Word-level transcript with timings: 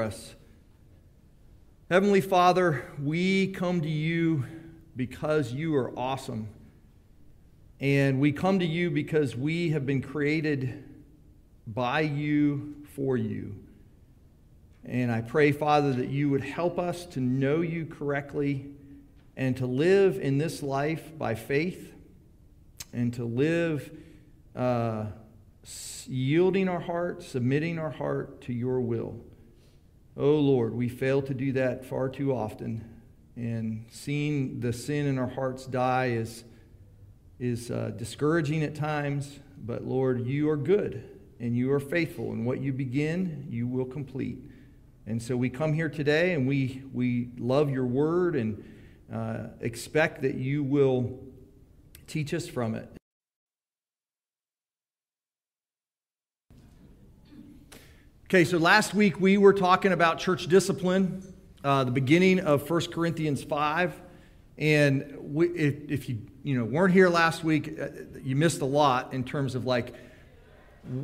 us. 0.00 0.34
Heavenly 1.90 2.20
Father, 2.20 2.84
we 3.02 3.48
come 3.48 3.80
to 3.80 3.88
you 3.88 4.44
because 4.94 5.52
you 5.52 5.74
are 5.76 5.96
awesome. 5.98 6.48
And 7.80 8.20
we 8.20 8.32
come 8.32 8.58
to 8.58 8.66
you 8.66 8.90
because 8.90 9.36
we 9.36 9.70
have 9.70 9.86
been 9.86 10.02
created 10.02 10.84
by 11.66 12.00
you 12.00 12.76
for 12.94 13.16
you. 13.16 13.54
And 14.84 15.12
I 15.12 15.20
pray, 15.20 15.52
Father, 15.52 15.92
that 15.92 16.08
you 16.08 16.28
would 16.30 16.42
help 16.42 16.78
us 16.78 17.06
to 17.06 17.20
know 17.20 17.60
you 17.60 17.86
correctly 17.86 18.66
and 19.36 19.56
to 19.58 19.66
live 19.66 20.18
in 20.18 20.38
this 20.38 20.62
life 20.62 21.16
by 21.16 21.34
faith 21.34 21.94
and 22.92 23.12
to 23.14 23.24
live 23.24 23.90
uh, 24.56 25.06
yielding 26.06 26.68
our 26.68 26.80
heart, 26.80 27.22
submitting 27.22 27.78
our 27.78 27.90
heart 27.90 28.40
to 28.42 28.52
your 28.52 28.80
will. 28.80 29.20
Oh 30.20 30.34
Lord, 30.34 30.74
we 30.74 30.88
fail 30.88 31.22
to 31.22 31.32
do 31.32 31.52
that 31.52 31.84
far 31.84 32.08
too 32.08 32.34
often. 32.34 32.84
And 33.36 33.86
seeing 33.88 34.58
the 34.58 34.72
sin 34.72 35.06
in 35.06 35.16
our 35.16 35.28
hearts 35.28 35.64
die 35.64 36.06
is, 36.06 36.42
is 37.38 37.70
uh, 37.70 37.92
discouraging 37.96 38.64
at 38.64 38.74
times. 38.74 39.38
But 39.64 39.84
Lord, 39.84 40.26
you 40.26 40.50
are 40.50 40.56
good 40.56 41.04
and 41.38 41.56
you 41.56 41.70
are 41.72 41.78
faithful. 41.78 42.32
And 42.32 42.44
what 42.44 42.60
you 42.60 42.72
begin, 42.72 43.46
you 43.48 43.68
will 43.68 43.84
complete. 43.84 44.38
And 45.06 45.22
so 45.22 45.36
we 45.36 45.50
come 45.50 45.72
here 45.72 45.88
today 45.88 46.34
and 46.34 46.48
we, 46.48 46.82
we 46.92 47.28
love 47.38 47.70
your 47.70 47.86
word 47.86 48.34
and 48.34 48.64
uh, 49.14 49.50
expect 49.60 50.22
that 50.22 50.34
you 50.34 50.64
will 50.64 51.16
teach 52.08 52.34
us 52.34 52.48
from 52.48 52.74
it. 52.74 52.97
Okay, 58.30 58.44
so 58.44 58.58
last 58.58 58.92
week 58.92 59.18
we 59.18 59.38
were 59.38 59.54
talking 59.54 59.90
about 59.90 60.18
church 60.18 60.48
discipline, 60.48 61.22
uh, 61.64 61.84
the 61.84 61.90
beginning 61.90 62.40
of 62.40 62.68
1 62.68 62.92
Corinthians 62.92 63.42
5. 63.42 63.98
And 64.58 65.16
we, 65.18 65.48
if, 65.48 65.90
if, 65.90 66.08
you, 66.10 66.18
you 66.42 66.58
know, 66.58 66.66
weren't 66.66 66.92
here 66.92 67.08
last 67.08 67.42
week, 67.42 67.78
uh, 67.80 67.86
you 68.22 68.36
missed 68.36 68.60
a 68.60 68.66
lot 68.66 69.14
in 69.14 69.24
terms 69.24 69.54
of 69.54 69.64
like, 69.64 69.94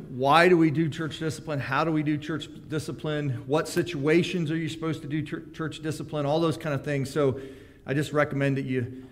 why 0.09 0.47
do 0.47 0.55
we 0.55 0.69
do 0.69 0.87
church 0.87 1.17
discipline? 1.17 1.59
How 1.59 1.83
do 1.83 1.91
we 1.91 2.03
do 2.03 2.15
church 2.15 2.47
discipline? 2.67 3.43
What 3.47 3.67
situations 3.67 4.51
are 4.51 4.57
you 4.57 4.69
supposed 4.69 5.01
to 5.01 5.07
do 5.07 5.23
church 5.23 5.81
discipline? 5.81 6.27
All 6.27 6.39
those 6.39 6.57
kind 6.57 6.75
of 6.75 6.85
things. 6.85 7.09
So 7.09 7.39
I 7.87 7.95
just 7.95 8.13
recommend 8.13 8.57
that 8.57 8.65
you 8.65 9.03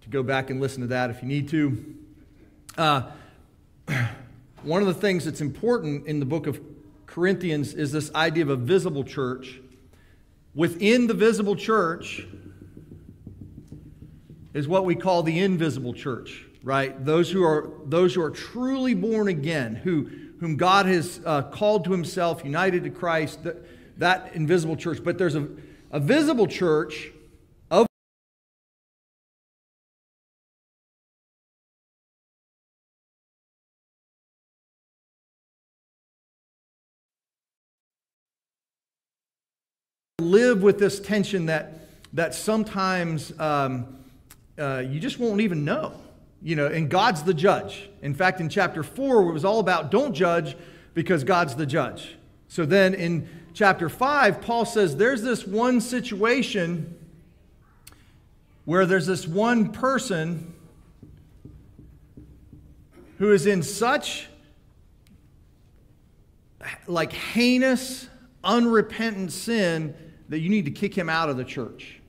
to 0.00 0.08
go 0.08 0.22
back 0.22 0.48
and 0.48 0.58
listen 0.58 0.80
to 0.80 0.86
that 0.86 1.10
if 1.10 1.20
you 1.20 1.28
need 1.28 1.50
to. 1.50 1.96
Uh, 2.78 3.10
one 4.62 4.80
of 4.80 4.88
the 4.88 4.94
things 4.94 5.26
that's 5.26 5.42
important 5.42 6.06
in 6.06 6.18
the 6.18 6.24
book 6.24 6.46
of 6.46 6.58
Corinthians 7.12 7.74
is 7.74 7.92
this 7.92 8.10
idea 8.14 8.42
of 8.42 8.48
a 8.48 8.56
visible 8.56 9.04
church. 9.04 9.60
Within 10.54 11.06
the 11.06 11.12
visible 11.12 11.54
church 11.54 12.26
is 14.54 14.66
what 14.66 14.86
we 14.86 14.94
call 14.94 15.22
the 15.22 15.38
invisible 15.38 15.92
church, 15.92 16.46
right? 16.62 17.04
Those 17.04 17.30
who 17.30 17.44
are, 17.44 17.68
those 17.84 18.14
who 18.14 18.22
are 18.22 18.30
truly 18.30 18.94
born 18.94 19.28
again, 19.28 19.74
who, 19.74 20.08
whom 20.40 20.56
God 20.56 20.86
has 20.86 21.20
uh, 21.26 21.42
called 21.42 21.84
to 21.84 21.92
himself, 21.92 22.46
united 22.46 22.84
to 22.84 22.90
Christ, 22.90 23.44
that, 23.44 23.56
that 23.98 24.34
invisible 24.34 24.76
church. 24.76 25.04
But 25.04 25.18
there's 25.18 25.36
a, 25.36 25.46
a 25.90 26.00
visible 26.00 26.46
church 26.46 27.10
live 40.22 40.62
with 40.62 40.78
this 40.78 41.00
tension 41.00 41.46
that, 41.46 41.80
that 42.12 42.34
sometimes 42.34 43.38
um, 43.38 43.98
uh, 44.58 44.82
you 44.86 45.00
just 45.00 45.18
won't 45.18 45.40
even 45.40 45.64
know. 45.64 45.94
You 46.44 46.56
know, 46.56 46.66
and 46.66 46.90
God's 46.90 47.22
the 47.22 47.34
judge. 47.34 47.88
In 48.02 48.14
fact, 48.14 48.40
in 48.40 48.48
chapter 48.48 48.82
4, 48.82 49.28
it 49.28 49.32
was 49.32 49.44
all 49.44 49.60
about 49.60 49.90
don't 49.90 50.12
judge 50.12 50.56
because 50.92 51.22
God's 51.22 51.54
the 51.54 51.66
judge. 51.66 52.16
So 52.48 52.66
then 52.66 52.94
in 52.94 53.28
chapter 53.54 53.88
5, 53.88 54.40
Paul 54.40 54.64
says 54.64 54.96
there's 54.96 55.22
this 55.22 55.46
one 55.46 55.80
situation 55.80 56.98
where 58.64 58.86
there's 58.86 59.06
this 59.06 59.26
one 59.26 59.72
person 59.72 60.52
who 63.18 63.32
is 63.32 63.46
in 63.46 63.62
such 63.62 64.26
like 66.86 67.12
heinous 67.12 68.08
unrepentant 68.44 69.32
sin 69.32 69.94
that 70.32 70.38
you 70.38 70.48
need 70.48 70.64
to 70.64 70.70
kick 70.70 70.94
him 70.96 71.10
out 71.10 71.28
of 71.28 71.36
the 71.36 71.44
church. 71.44 72.00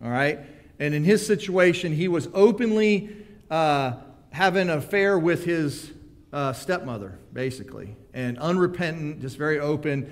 All 0.00 0.08
right? 0.08 0.38
And 0.78 0.94
in 0.94 1.02
his 1.02 1.26
situation, 1.26 1.92
he 1.92 2.06
was 2.06 2.28
openly 2.32 3.10
uh, 3.50 3.94
having 4.30 4.70
an 4.70 4.78
affair 4.78 5.18
with 5.18 5.44
his 5.44 5.90
uh, 6.32 6.52
stepmother, 6.52 7.18
basically, 7.32 7.96
and 8.14 8.38
unrepentant, 8.38 9.20
just 9.20 9.36
very 9.36 9.58
open. 9.58 10.08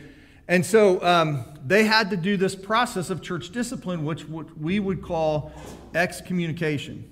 And 0.48 0.66
so 0.66 1.00
um, 1.04 1.44
they 1.64 1.84
had 1.84 2.10
to 2.10 2.16
do 2.16 2.36
this 2.36 2.56
process 2.56 3.08
of 3.08 3.22
church 3.22 3.50
discipline, 3.50 4.04
which 4.04 4.24
we 4.24 4.80
would 4.80 5.00
call 5.00 5.52
excommunication. 5.94 7.08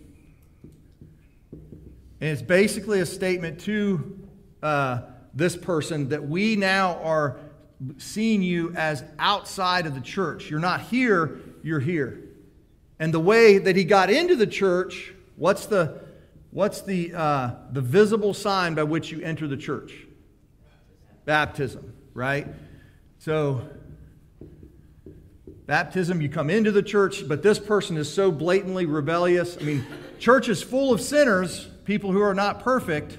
And 2.21 2.31
it's 2.31 2.43
basically 2.43 2.99
a 2.99 3.07
statement 3.07 3.61
to 3.61 4.27
uh, 4.61 5.03
this 5.35 5.57
person 5.57 6.09
that 6.09 6.27
we 6.29 6.57
now 6.57 6.97
are 6.97 7.37
seeing 7.99 8.43
you 8.43 8.73
as 8.75 9.05
outside 9.19 9.87
of 9.87 9.95
the 9.95 10.01
church. 10.01 10.51
You're 10.51 10.61
not 10.61 10.81
here, 10.83 11.41
you're 11.63 11.81
here. 11.81 12.23
And 12.99 13.13
the 13.13 13.21
way 13.21 13.59
that 13.59 13.77
he 13.77 13.85
got 13.85 14.11
into 14.11 14.37
the 14.37 14.47
church, 14.47 15.13
what's 15.37 15.67
the, 15.67 16.01
what's 16.51 16.81
the, 16.81 17.13
uh, 17.15 17.51
the 17.73 17.83
visible 17.83 18.33
sign 18.33 18.75
by 18.75 18.85
which 18.85 19.11
you 19.11 19.21
enter 19.21 19.47
the 19.47 19.57
church? 19.57 19.93
Baptism, 21.27 21.93
right? 22.15 22.47
So, 23.19 23.69
baptism, 25.67 26.21
you 26.21 26.29
come 26.29 26.49
into 26.49 26.73
the 26.73 26.83
church, 26.83 27.29
but 27.29 27.43
this 27.43 27.59
person 27.59 27.97
is 27.97 28.13
so 28.13 28.31
blatantly 28.31 28.87
rebellious. 28.87 29.59
I 29.61 29.65
mean, 29.65 29.87
church 30.19 30.49
is 30.49 30.63
full 30.63 30.93
of 30.93 31.01
sinners, 31.01 31.69
people 31.85 32.13
who 32.13 32.23
are 32.23 32.35
not 32.35 32.61
perfect, 32.61 33.19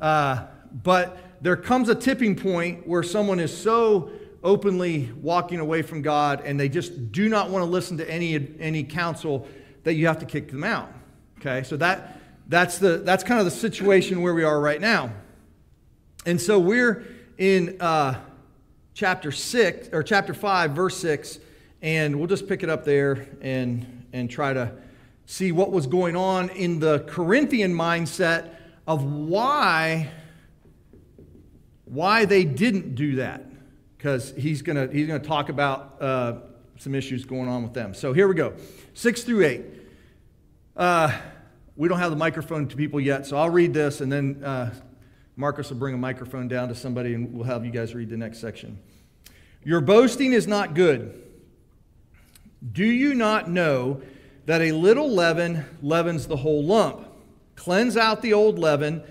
uh, 0.00 0.44
but 0.82 1.18
there 1.40 1.56
comes 1.56 1.88
a 1.88 1.94
tipping 1.94 2.36
point 2.36 2.86
where 2.86 3.02
someone 3.02 3.40
is 3.40 3.56
so 3.56 4.10
openly 4.42 5.10
walking 5.20 5.58
away 5.58 5.82
from 5.82 6.02
God 6.02 6.42
and 6.44 6.58
they 6.58 6.68
just 6.68 7.12
do 7.12 7.28
not 7.28 7.50
want 7.50 7.62
to 7.62 7.70
listen 7.70 7.96
to 7.98 8.10
any, 8.10 8.48
any 8.60 8.84
counsel 8.84 9.46
that 9.84 9.94
you 9.94 10.06
have 10.06 10.18
to 10.20 10.26
kick 10.26 10.50
them 10.50 10.64
out. 10.64 10.92
Okay, 11.38 11.62
so 11.62 11.76
that, 11.76 12.20
that's, 12.48 12.78
the, 12.78 12.98
that's 12.98 13.24
kind 13.24 13.38
of 13.40 13.44
the 13.44 13.50
situation 13.50 14.22
where 14.22 14.34
we 14.34 14.44
are 14.44 14.60
right 14.60 14.80
now. 14.80 15.12
And 16.24 16.40
so 16.40 16.58
we're 16.58 17.04
in 17.38 17.76
uh, 17.80 18.18
chapter 18.94 19.30
6, 19.30 19.90
or 19.92 20.02
chapter 20.02 20.32
5, 20.32 20.70
verse 20.72 20.96
6, 20.96 21.38
and 21.82 22.16
we'll 22.16 22.28
just 22.28 22.48
pick 22.48 22.62
it 22.62 22.70
up 22.70 22.84
there 22.84 23.28
and, 23.40 24.06
and 24.12 24.30
try 24.30 24.52
to 24.52 24.72
see 25.26 25.52
what 25.52 25.70
was 25.70 25.86
going 25.86 26.16
on 26.16 26.48
in 26.50 26.80
the 26.80 27.00
Corinthian 27.00 27.74
mindset 27.74 28.54
of 28.86 29.04
why 29.04 30.10
why 31.86 32.24
they 32.24 32.44
didn't 32.44 32.94
do 32.94 33.16
that, 33.16 33.44
because 33.96 34.34
he's 34.36 34.60
going 34.60 34.92
he's 34.92 35.06
gonna 35.06 35.18
talk 35.20 35.48
about 35.48 35.96
uh, 36.00 36.34
some 36.76 36.94
issues 36.94 37.24
going 37.24 37.48
on 37.48 37.62
with 37.62 37.72
them. 37.72 37.94
So 37.94 38.12
here 38.12 38.28
we 38.28 38.34
go 38.34 38.54
6 38.94 39.22
through 39.22 39.44
8. 39.44 39.64
Uh, 40.76 41.16
we 41.76 41.88
don't 41.88 41.98
have 41.98 42.10
the 42.10 42.16
microphone 42.16 42.68
to 42.68 42.76
people 42.76 43.00
yet, 43.00 43.26
so 43.26 43.36
I'll 43.36 43.50
read 43.50 43.72
this, 43.72 44.00
and 44.00 44.12
then 44.12 44.42
uh, 44.44 44.74
Marcus 45.36 45.70
will 45.70 45.78
bring 45.78 45.94
a 45.94 45.98
microphone 45.98 46.48
down 46.48 46.68
to 46.68 46.74
somebody, 46.74 47.14
and 47.14 47.32
we'll 47.32 47.44
have 47.44 47.64
you 47.64 47.70
guys 47.70 47.94
read 47.94 48.10
the 48.10 48.16
next 48.16 48.40
section. 48.40 48.78
Your 49.64 49.80
boasting 49.80 50.32
is 50.32 50.46
not 50.46 50.74
good. 50.74 51.22
Do 52.72 52.84
you 52.84 53.14
not 53.14 53.48
know 53.48 54.00
that 54.46 54.60
a 54.60 54.72
little 54.72 55.10
leaven 55.10 55.64
leavens 55.82 56.26
the 56.26 56.36
whole 56.36 56.64
lump? 56.64 57.06
Cleanse 57.54 57.96
out 57.96 58.22
the 58.22 58.32
old 58.32 58.58
leaven, 58.58 59.02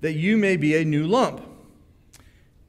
that 0.00 0.14
you 0.14 0.36
may 0.36 0.56
be 0.56 0.76
a 0.76 0.84
new 0.84 1.06
lump 1.06 1.51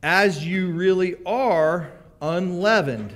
as 0.04 0.46
you 0.46 0.72
really 0.72 1.16
are 1.26 1.92
unleavened. 2.22 3.14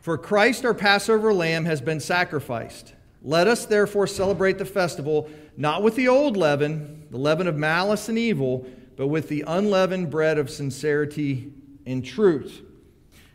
For 0.00 0.16
Christ, 0.16 0.64
our 0.64 0.74
Passover 0.74 1.34
lamb, 1.34 1.66
has 1.66 1.82
been 1.82 2.00
sacrificed. 2.00 2.94
Let 3.22 3.46
us 3.46 3.66
therefore 3.66 4.06
celebrate 4.06 4.58
the 4.58 4.64
festival 4.64 5.30
not 5.56 5.82
with 5.82 5.96
the 5.96 6.08
old 6.08 6.36
leaven, 6.36 7.06
the 7.10 7.18
leaven 7.18 7.46
of 7.46 7.56
malice 7.56 8.08
and 8.08 8.16
evil, 8.16 8.66
but 8.96 9.08
with 9.08 9.28
the 9.28 9.44
unleavened 9.46 10.08
bread 10.08 10.38
of 10.38 10.48
sincerity 10.48 11.52
and 11.84 12.04
truth. 12.04 12.62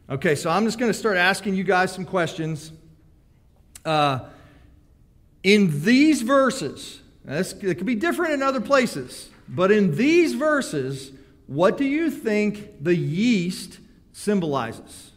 Okay, 0.10 0.36
so 0.36 0.50
I'm 0.50 0.66
just 0.66 0.80
going 0.80 0.92
to 0.92 0.98
start 0.98 1.18
asking 1.18 1.56
you 1.56 1.64
guys 1.64 1.92
some 1.92 2.06
questions. 2.06 2.72
Uh, 3.86 4.19
in 5.44 5.84
these 5.84 6.22
verses, 6.22 7.02
this, 7.26 7.54
it 7.54 7.76
could 7.76 7.86
be 7.86 7.96
different 7.96 8.34
in 8.34 8.42
other 8.42 8.62
places, 8.62 9.30
but 9.48 9.72
in 9.72 9.96
these 9.96 10.34
verses, 10.34 11.12
what 11.48 11.78
do 11.78 11.86
you 11.86 12.10
think 12.10 12.84
the 12.84 12.95
yeast 12.95 13.80
symbolizes? 14.12 15.12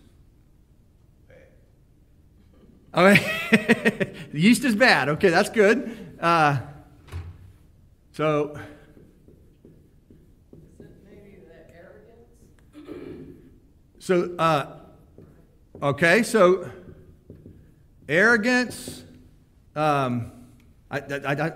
Oh, 2.92 3.08
yeast 4.32 4.64
is 4.64 4.74
bad. 4.74 5.10
Okay, 5.10 5.28
that's 5.28 5.50
good. 5.50 6.16
Uh, 6.18 6.58
so. 8.12 8.58
So, 13.98 14.36
uh, 14.38 14.76
okay, 15.82 16.22
so 16.22 16.70
arrogance. 18.08 19.02
Um, 19.74 20.30
I, 20.90 21.00
I, 21.00 21.46
I, 21.46 21.52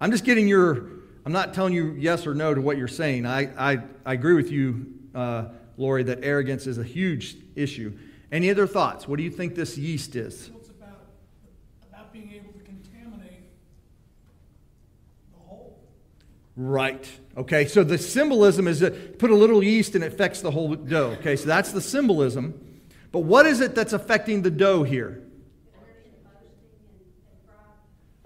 I'm 0.00 0.10
just 0.10 0.24
getting 0.24 0.48
your, 0.48 0.88
I'm 1.26 1.32
not 1.32 1.54
telling 1.54 1.72
you 1.72 1.94
yes 1.98 2.26
or 2.26 2.34
no 2.34 2.52
to 2.52 2.60
what 2.60 2.76
you're 2.76 2.86
saying. 2.86 3.24
I, 3.24 3.72
I, 3.72 3.78
I 4.04 4.12
agree 4.12 4.34
with 4.34 4.50
you, 4.50 4.86
uh, 5.14 5.46
Lori, 5.78 6.02
that 6.04 6.20
arrogance 6.22 6.66
is 6.66 6.76
a 6.76 6.84
huge 6.84 7.36
issue. 7.54 7.96
Any 8.30 8.50
other 8.50 8.66
thoughts? 8.66 9.08
What 9.08 9.16
do 9.16 9.22
you 9.22 9.30
think 9.30 9.54
this 9.54 9.78
yeast 9.78 10.16
is? 10.16 10.50
It's 10.54 10.68
about, 10.68 11.06
about 11.88 12.12
being 12.12 12.30
able 12.34 12.52
to 12.52 12.58
contaminate 12.58 13.44
the 15.32 15.48
whole. 15.48 15.78
Right. 16.56 17.08
Okay, 17.38 17.66
so 17.66 17.84
the 17.84 17.96
symbolism 17.96 18.68
is 18.68 18.80
that 18.80 19.18
put 19.18 19.30
a 19.30 19.36
little 19.36 19.64
yeast 19.64 19.94
and 19.94 20.04
it 20.04 20.12
affects 20.12 20.42
the 20.42 20.50
whole 20.50 20.74
dough. 20.74 21.16
Okay, 21.20 21.36
so 21.36 21.46
that's 21.46 21.72
the 21.72 21.80
symbolism. 21.80 22.60
But 23.12 23.20
what 23.20 23.46
is 23.46 23.60
it 23.60 23.74
that's 23.74 23.94
affecting 23.94 24.42
the 24.42 24.50
dough 24.50 24.82
here? 24.82 25.22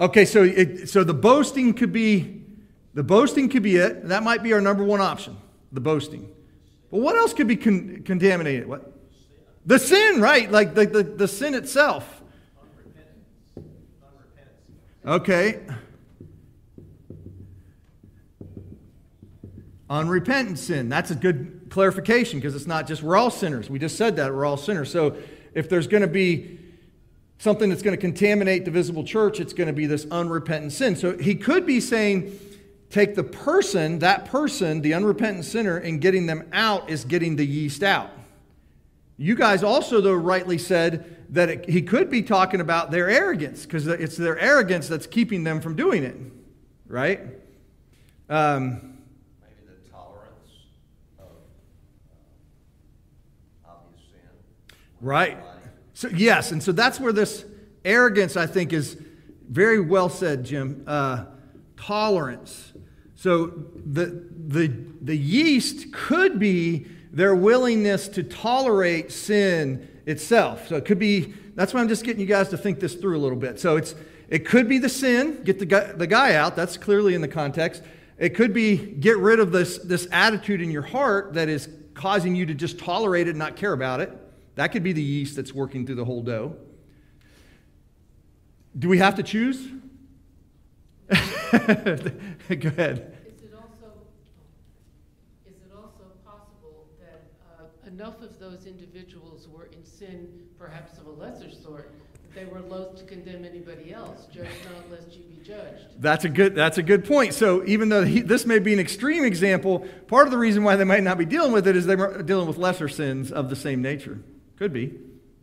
Okay, 0.00 0.24
so 0.24 0.42
it, 0.42 0.88
so 0.88 1.04
the 1.04 1.14
boasting 1.14 1.74
could 1.74 1.92
be 1.92 2.37
the 2.94 3.02
boasting 3.02 3.48
could 3.48 3.62
be 3.62 3.76
it. 3.76 4.08
That 4.08 4.22
might 4.22 4.42
be 4.42 4.52
our 4.52 4.60
number 4.60 4.84
one 4.84 5.00
option, 5.00 5.36
the 5.72 5.80
boasting. 5.80 6.28
But 6.90 7.00
what 7.00 7.16
else 7.16 7.34
could 7.34 7.48
be 7.48 7.56
con- 7.56 8.02
contaminated? 8.04 8.66
What? 8.66 8.92
The 9.66 9.78
sin, 9.78 10.20
right? 10.20 10.50
Like 10.50 10.74
the, 10.74 10.86
the, 10.86 11.02
the 11.02 11.28
sin 11.28 11.54
itself. 11.54 12.22
Okay. 15.04 15.60
Unrepentant 19.90 20.58
sin. 20.58 20.88
That's 20.88 21.10
a 21.10 21.14
good 21.14 21.68
clarification 21.70 22.38
because 22.38 22.54
it's 22.54 22.66
not 22.66 22.86
just 22.86 23.02
we're 23.02 23.16
all 23.16 23.30
sinners. 23.30 23.70
We 23.70 23.78
just 23.78 23.96
said 23.96 24.16
that 24.16 24.32
we're 24.34 24.44
all 24.44 24.56
sinners. 24.56 24.90
So 24.90 25.16
if 25.54 25.68
there's 25.68 25.86
going 25.86 26.02
to 26.02 26.08
be 26.08 26.58
something 27.38 27.70
that's 27.70 27.82
going 27.82 27.96
to 27.96 28.00
contaminate 28.00 28.64
the 28.64 28.70
visible 28.70 29.04
church, 29.04 29.40
it's 29.40 29.52
going 29.52 29.66
to 29.66 29.72
be 29.72 29.86
this 29.86 30.06
unrepentant 30.10 30.72
sin. 30.72 30.96
So 30.96 31.16
he 31.16 31.34
could 31.34 31.66
be 31.66 31.80
saying, 31.80 32.38
take 32.90 33.14
the 33.14 33.24
person, 33.24 33.98
that 33.98 34.24
person, 34.24 34.80
the 34.80 34.94
unrepentant 34.94 35.44
sinner, 35.44 35.76
and 35.76 36.00
getting 36.00 36.26
them 36.26 36.48
out 36.52 36.88
is 36.88 37.04
getting 37.04 37.36
the 37.36 37.46
yeast 37.46 37.82
out. 37.82 38.10
You 39.16 39.34
guys 39.34 39.62
also, 39.62 40.00
though, 40.00 40.14
rightly 40.14 40.58
said 40.58 41.16
that 41.30 41.48
it, 41.48 41.68
he 41.68 41.82
could 41.82 42.08
be 42.08 42.22
talking 42.22 42.60
about 42.60 42.90
their 42.90 43.10
arrogance 43.10 43.64
because 43.64 43.86
it's 43.86 44.16
their 44.16 44.38
arrogance 44.38 44.88
that's 44.88 45.06
keeping 45.06 45.44
them 45.44 45.60
from 45.60 45.76
doing 45.76 46.04
it, 46.04 46.16
right? 46.86 47.20
Um, 48.30 48.98
Maybe 49.42 49.54
the 49.66 49.90
tolerance 49.90 50.50
of 51.18 51.26
uh, 53.66 53.70
obvious 53.70 54.02
sin. 54.08 54.20
right. 55.00 55.36
So, 55.94 56.08
yes, 56.08 56.52
and 56.52 56.62
so 56.62 56.70
that's 56.70 57.00
where 57.00 57.12
this 57.12 57.44
arrogance, 57.84 58.36
I 58.36 58.46
think, 58.46 58.72
is 58.72 58.96
very 59.48 59.80
well 59.80 60.08
said, 60.08 60.44
Jim. 60.44 60.84
Uh, 60.86 61.24
tolerance. 61.76 62.67
So 63.18 63.52
the, 63.74 64.24
the, 64.46 64.68
the 65.02 65.16
yeast 65.16 65.92
could 65.92 66.38
be 66.38 66.86
their 67.10 67.34
willingness 67.34 68.06
to 68.10 68.22
tolerate 68.22 69.10
sin 69.10 69.88
itself. 70.06 70.68
So 70.68 70.76
it 70.76 70.84
could 70.84 71.00
be, 71.00 71.34
that's 71.56 71.74
why 71.74 71.80
I'm 71.80 71.88
just 71.88 72.04
getting 72.04 72.20
you 72.20 72.28
guys 72.28 72.48
to 72.50 72.56
think 72.56 72.78
this 72.78 72.94
through 72.94 73.18
a 73.18 73.18
little 73.18 73.36
bit. 73.36 73.58
So 73.58 73.76
it's, 73.76 73.96
it 74.28 74.46
could 74.46 74.68
be 74.68 74.78
the 74.78 74.88
sin, 74.88 75.42
get 75.42 75.58
the 75.58 75.66
guy, 75.66 75.90
the 75.90 76.06
guy 76.06 76.36
out, 76.36 76.54
that's 76.54 76.76
clearly 76.76 77.16
in 77.16 77.20
the 77.20 77.26
context. 77.26 77.82
It 78.18 78.36
could 78.36 78.54
be 78.54 78.76
get 78.76 79.18
rid 79.18 79.40
of 79.40 79.50
this, 79.50 79.78
this 79.78 80.06
attitude 80.12 80.60
in 80.60 80.70
your 80.70 80.82
heart 80.82 81.34
that 81.34 81.48
is 81.48 81.68
causing 81.94 82.36
you 82.36 82.46
to 82.46 82.54
just 82.54 82.78
tolerate 82.78 83.26
it 83.26 83.30
and 83.30 83.38
not 83.40 83.56
care 83.56 83.72
about 83.72 83.98
it. 83.98 84.12
That 84.54 84.68
could 84.68 84.84
be 84.84 84.92
the 84.92 85.02
yeast 85.02 85.34
that's 85.34 85.52
working 85.52 85.86
through 85.86 85.96
the 85.96 86.04
whole 86.04 86.22
dough. 86.22 86.54
Do 88.78 88.88
we 88.88 88.98
have 88.98 89.16
to 89.16 89.24
choose? 89.24 89.66
Go 91.10 91.14
ahead. 92.68 93.16
Is 93.26 93.42
it 93.42 93.54
also, 93.54 93.92
is 95.46 95.54
it 95.54 95.72
also 95.74 96.04
possible 96.22 96.86
that 97.00 97.24
uh, 97.58 97.88
enough 97.88 98.20
of 98.20 98.38
those 98.38 98.66
individuals 98.66 99.48
were 99.48 99.70
in 99.72 99.82
sin, 99.86 100.28
perhaps 100.58 100.98
of 100.98 101.06
a 101.06 101.10
lesser 101.10 101.50
sort, 101.50 101.90
that 102.12 102.34
they 102.34 102.44
were 102.44 102.60
loath 102.60 102.98
to 102.98 103.04
condemn 103.04 103.46
anybody 103.46 103.94
else? 103.94 104.26
Judge 104.26 104.48
not 104.70 104.90
lest 104.90 105.16
you 105.16 105.22
be 105.22 105.42
judged. 105.42 105.86
That's 105.98 106.26
a 106.26 106.28
good. 106.28 106.54
That's 106.54 106.76
a 106.76 106.82
good 106.82 107.06
point. 107.06 107.32
So 107.32 107.64
even 107.64 107.88
though 107.88 108.04
he, 108.04 108.20
this 108.20 108.44
may 108.44 108.58
be 108.58 108.74
an 108.74 108.78
extreme 108.78 109.24
example, 109.24 109.88
part 110.08 110.26
of 110.26 110.30
the 110.30 110.38
reason 110.38 110.62
why 110.62 110.76
they 110.76 110.84
might 110.84 111.02
not 111.02 111.16
be 111.16 111.24
dealing 111.24 111.52
with 111.52 111.66
it 111.66 111.74
is 111.74 111.86
they're 111.86 112.22
dealing 112.22 112.48
with 112.48 112.58
lesser 112.58 112.88
sins 112.88 113.32
of 113.32 113.48
the 113.48 113.56
same 113.56 113.80
nature. 113.80 114.20
Could 114.56 114.74
be. 114.74 114.92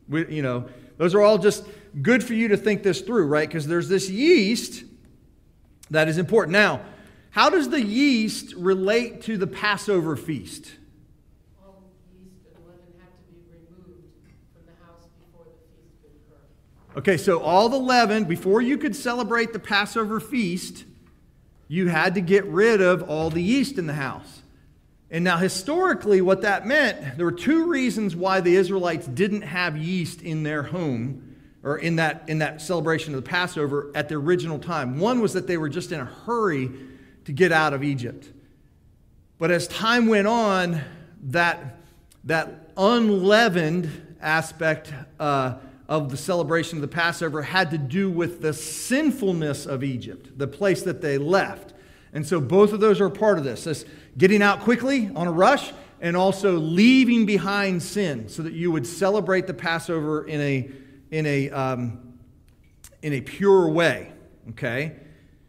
We, 0.07 0.27
you 0.27 0.43
know, 0.43 0.69
those 0.97 1.15
are 1.15 1.21
all 1.21 1.39
just 1.39 1.65
good 2.03 2.23
for 2.23 2.35
you 2.35 2.49
to 2.49 2.57
think 2.57 2.83
this 2.83 3.01
through, 3.01 3.25
right? 3.25 3.47
Because 3.47 3.65
there's 3.65 3.89
this 3.89 4.11
yeast 4.11 4.83
that 5.89 6.07
is 6.07 6.17
important. 6.17 6.53
Now, 6.53 6.81
how 7.31 7.49
does 7.49 7.69
the 7.69 7.81
yeast 7.81 8.53
relate 8.55 9.21
to 9.23 9.37
the 9.37 9.47
Passover 9.47 10.15
feast? 10.15 10.71
All 11.63 11.83
yeast 12.23 12.35
and 12.47 12.65
leaven 12.65 12.93
have 12.99 13.09
to 13.09 13.33
be 13.33 13.41
removed 13.51 14.07
from 14.53 14.65
the 14.65 14.85
house 14.85 15.07
before 15.19 15.45
the 15.45 15.51
feast 15.75 15.95
could 16.01 16.11
occur. 16.31 16.99
Okay, 16.99 17.17
so 17.17 17.41
all 17.41 17.69
the 17.69 17.77
leaven, 17.77 18.23
before 18.23 18.61
you 18.61 18.77
could 18.77 18.95
celebrate 18.95 19.53
the 19.53 19.59
Passover 19.59 20.19
feast, 20.19 20.85
you 21.67 21.87
had 21.89 22.15
to 22.15 22.21
get 22.21 22.45
rid 22.45 22.81
of 22.81 23.03
all 23.03 23.29
the 23.29 23.41
yeast 23.41 23.77
in 23.77 23.85
the 23.87 23.93
house. 23.93 24.43
And 25.11 25.23
now, 25.23 25.37
historically, 25.37 26.21
what 26.21 26.41
that 26.41 26.65
meant, 26.65 27.17
there 27.17 27.25
were 27.25 27.31
two 27.31 27.69
reasons 27.69 28.15
why 28.15 28.41
the 28.41 28.55
Israelites 28.55 29.07
didn't 29.07 29.43
have 29.43 29.77
yeast 29.77 30.21
in 30.21 30.43
their 30.43 30.63
home 30.63 31.24
or 31.65 31.79
in 31.79 31.95
that, 31.97 32.23
in 32.27 32.37
that 32.37 32.61
celebration 32.61 33.15
of 33.15 33.23
the 33.23 33.27
Passover 33.27 33.91
at 33.95 34.07
the 34.07 34.15
original 34.15 34.59
time. 34.59 34.99
One 34.99 35.19
was 35.19 35.33
that 35.33 35.47
they 35.47 35.57
were 35.57 35.67
just 35.67 35.91
in 35.91 35.99
a 35.99 36.05
hurry 36.05 36.69
to 37.25 37.33
get 37.33 37.51
out 37.51 37.73
of 37.73 37.83
Egypt. 37.83 38.31
But 39.39 39.49
as 39.49 39.67
time 39.67 40.05
went 40.05 40.27
on, 40.27 40.79
that, 41.23 41.79
that 42.25 42.69
unleavened 42.77 43.89
aspect 44.21 44.93
uh, 45.19 45.55
of 45.89 46.11
the 46.11 46.17
celebration 46.17 46.77
of 46.77 46.81
the 46.83 46.87
Passover 46.87 47.41
had 47.41 47.71
to 47.71 47.79
do 47.79 48.11
with 48.11 48.41
the 48.41 48.53
sinfulness 48.53 49.65
of 49.65 49.83
Egypt, 49.83 50.37
the 50.37 50.47
place 50.47 50.83
that 50.83 51.01
they 51.01 51.17
left. 51.17 51.73
And 52.13 52.25
so 52.25 52.39
both 52.39 52.73
of 52.73 52.79
those 52.79 53.01
are 53.01 53.09
part 53.09 53.39
of 53.39 53.43
this 53.43 53.63
this 53.63 53.85
getting 54.17 54.41
out 54.41 54.61
quickly 54.61 55.09
on 55.15 55.27
a 55.27 55.31
rush 55.31 55.73
and 55.99 56.15
also 56.15 56.53
leaving 56.57 57.25
behind 57.25 57.81
sin 57.81 58.29
so 58.29 58.43
that 58.43 58.53
you 58.53 58.71
would 58.71 58.85
celebrate 58.85 59.47
the 59.47 59.53
Passover 59.53 60.25
in 60.27 60.39
a, 60.39 60.69
in 61.11 61.25
a, 61.25 61.49
um, 61.49 62.17
in 63.01 63.13
a 63.13 63.21
pure 63.21 63.69
way. 63.69 64.11
Okay? 64.51 64.95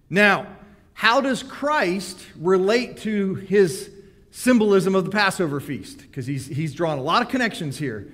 Now, 0.09 0.47
how 0.95 1.21
does 1.21 1.43
Christ 1.43 2.25
relate 2.37 2.99
to 2.99 3.35
his 3.35 3.91
symbolism 4.31 4.95
of 4.95 5.05
the 5.05 5.11
Passover 5.11 5.61
feast? 5.61 5.99
Because 5.99 6.27
he's, 6.27 6.47
he's 6.47 6.75
drawn 6.75 6.99
a 6.99 7.03
lot 7.03 7.23
of 7.23 7.29
connections 7.29 7.79
here. 7.79 8.13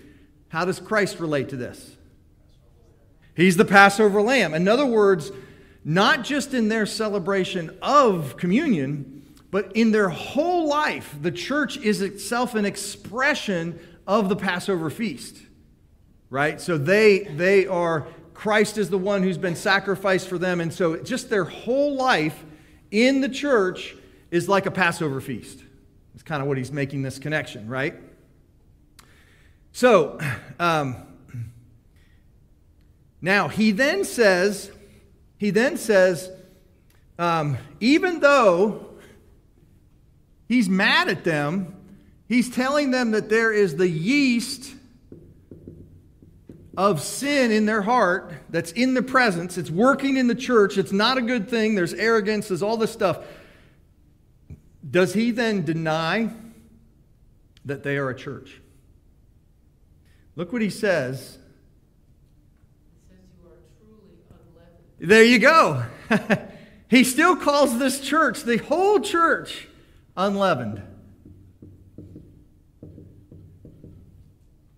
How 0.48 0.64
does 0.64 0.80
Christ 0.80 1.20
relate 1.20 1.48
to 1.50 1.56
this? 1.56 1.96
He's 3.34 3.56
the 3.56 3.64
Passover 3.64 4.20
lamb. 4.20 4.52
In 4.52 4.68
other 4.68 4.84
words, 4.84 5.32
not 5.84 6.24
just 6.24 6.54
in 6.54 6.68
their 6.68 6.86
celebration 6.86 7.76
of 7.80 8.36
communion, 8.36 9.22
but 9.50 9.72
in 9.74 9.92
their 9.92 10.08
whole 10.08 10.68
life, 10.68 11.14
the 11.20 11.30
church 11.30 11.76
is 11.78 12.02
itself 12.02 12.54
an 12.54 12.64
expression 12.64 13.78
of 14.06 14.28
the 14.28 14.36
Passover 14.36 14.90
feast. 14.90 15.36
Right? 16.32 16.58
So 16.62 16.78
they 16.78 17.24
they 17.24 17.66
are 17.66 18.06
Christ 18.32 18.78
is 18.78 18.88
the 18.88 18.96
one 18.96 19.22
who's 19.22 19.36
been 19.36 19.54
sacrificed 19.54 20.28
for 20.28 20.38
them 20.38 20.62
and 20.62 20.72
so 20.72 20.96
just 20.96 21.28
their 21.28 21.44
whole 21.44 21.94
life 21.94 22.42
in 22.90 23.20
the 23.20 23.28
church 23.28 23.94
is 24.30 24.48
like 24.48 24.64
a 24.64 24.70
Passover 24.70 25.20
feast. 25.20 25.62
It's 26.14 26.22
kind 26.22 26.40
of 26.40 26.48
what 26.48 26.56
he's 26.56 26.72
making 26.72 27.02
this 27.02 27.18
connection, 27.18 27.68
right? 27.68 27.94
So, 29.72 30.18
um, 30.58 30.96
now 33.20 33.48
he 33.48 33.70
then 33.70 34.02
says, 34.04 34.70
he 35.36 35.50
then 35.50 35.76
says, 35.76 36.30
um, 37.18 37.58
even 37.78 38.20
though 38.20 38.86
he's 40.48 40.70
mad 40.70 41.10
at 41.10 41.24
them, 41.24 41.76
he's 42.26 42.48
telling 42.48 42.90
them 42.90 43.10
that 43.10 43.28
there 43.28 43.52
is 43.52 43.76
the 43.76 43.88
yeast 43.88 44.74
of 46.76 47.02
sin 47.02 47.52
in 47.52 47.66
their 47.66 47.82
heart 47.82 48.32
that's 48.48 48.72
in 48.72 48.94
the 48.94 49.02
presence. 49.02 49.58
It's 49.58 49.70
working 49.70 50.16
in 50.16 50.26
the 50.26 50.34
church. 50.34 50.78
It's 50.78 50.92
not 50.92 51.18
a 51.18 51.22
good 51.22 51.48
thing. 51.48 51.74
There's 51.74 51.92
arrogance, 51.94 52.48
there's 52.48 52.62
all 52.62 52.76
this 52.76 52.92
stuff. 52.92 53.18
Does 54.88 55.14
he 55.14 55.30
then 55.30 55.64
deny 55.64 56.30
that 57.64 57.82
they 57.82 57.96
are 57.96 58.08
a 58.08 58.14
church? 58.14 58.60
Look 60.34 60.52
what 60.52 60.62
he 60.62 60.70
says. 60.70 61.38
There 64.98 65.24
you 65.24 65.38
go. 65.38 65.84
he 66.88 67.04
still 67.04 67.36
calls 67.36 67.78
this 67.78 68.00
church, 68.00 68.42
the 68.42 68.58
whole 68.58 69.00
church, 69.00 69.68
unleavened. 70.16 70.82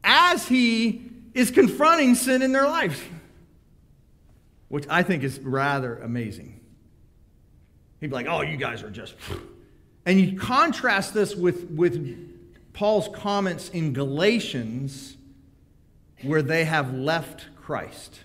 As 0.03 0.49
he 0.49 1.14
is 1.35 1.51
confronting 1.51 2.15
sin 2.15 2.43
in 2.43 2.53
their 2.53 2.67
lives, 2.67 3.01
which 4.69 4.87
I 4.89 5.03
think 5.03 5.23
is 5.23 5.39
rather 5.41 5.99
amazing. 5.99 6.61
He'd 8.01 8.09
be 8.09 8.15
like, 8.15 8.27
oh, 8.27 8.43
you 8.43 8.57
guys 8.57 8.83
are 8.83 8.91
just. 8.91 9.15
And 10.07 10.21
you 10.21 10.39
contrast 10.39 11.15
this 11.15 11.35
with, 11.35 11.71
with 11.71 12.73
Paul's 12.73 13.09
comments 13.15 13.69
in 13.71 13.93
Galatians, 13.93 15.17
where 16.23 16.43
they 16.43 16.65
have 16.65 16.95
left 16.95 17.47
Christ. 17.57 18.21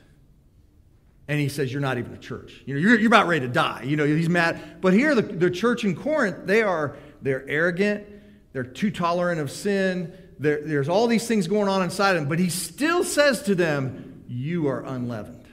And 1.29 1.39
he 1.39 1.47
says, 1.47 1.71
You're 1.71 1.81
not 1.81 1.99
even 1.99 2.11
a 2.11 2.17
church. 2.17 2.63
You 2.65 2.73
know, 2.73 2.79
you're, 2.79 2.97
you're 2.97 3.07
about 3.07 3.27
ready 3.27 3.45
to 3.45 3.53
die. 3.53 3.83
You 3.85 3.95
know, 3.95 4.05
he's 4.05 4.27
mad. 4.27 4.81
But 4.81 4.93
here, 4.93 5.13
the, 5.13 5.21
the 5.21 5.51
church 5.51 5.83
in 5.83 5.95
Corinth, 5.95 6.47
they 6.47 6.63
are 6.63 6.97
they're 7.21 7.47
arrogant, 7.47 8.05
they're 8.51 8.63
too 8.63 8.89
tolerant 8.89 9.39
of 9.39 9.51
sin. 9.51 10.11
There, 10.39 10.61
there's 10.61 10.87
all 10.87 11.07
these 11.07 11.27
things 11.27 11.47
going 11.47 11.67
on 11.67 11.83
inside 11.83 12.13
them, 12.13 12.29
but 12.29 12.39
he 12.39 12.49
still 12.49 13.03
says 13.03 13.43
to 13.43 13.55
them, 13.55 14.23
You 14.27 14.67
are 14.67 14.83
unleavened. 14.85 15.45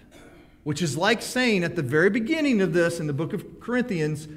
Which 0.63 0.81
is 0.81 0.97
like 0.97 1.23
saying 1.23 1.65
at 1.65 1.77
the 1.77 1.83
very 1.83 2.11
beginning 2.11 2.61
of 2.61 2.73
this 2.73 2.99
in 3.01 3.07
the 3.07 3.13
book 3.13 3.33
of 3.33 3.61
Corinthians, 3.61 4.29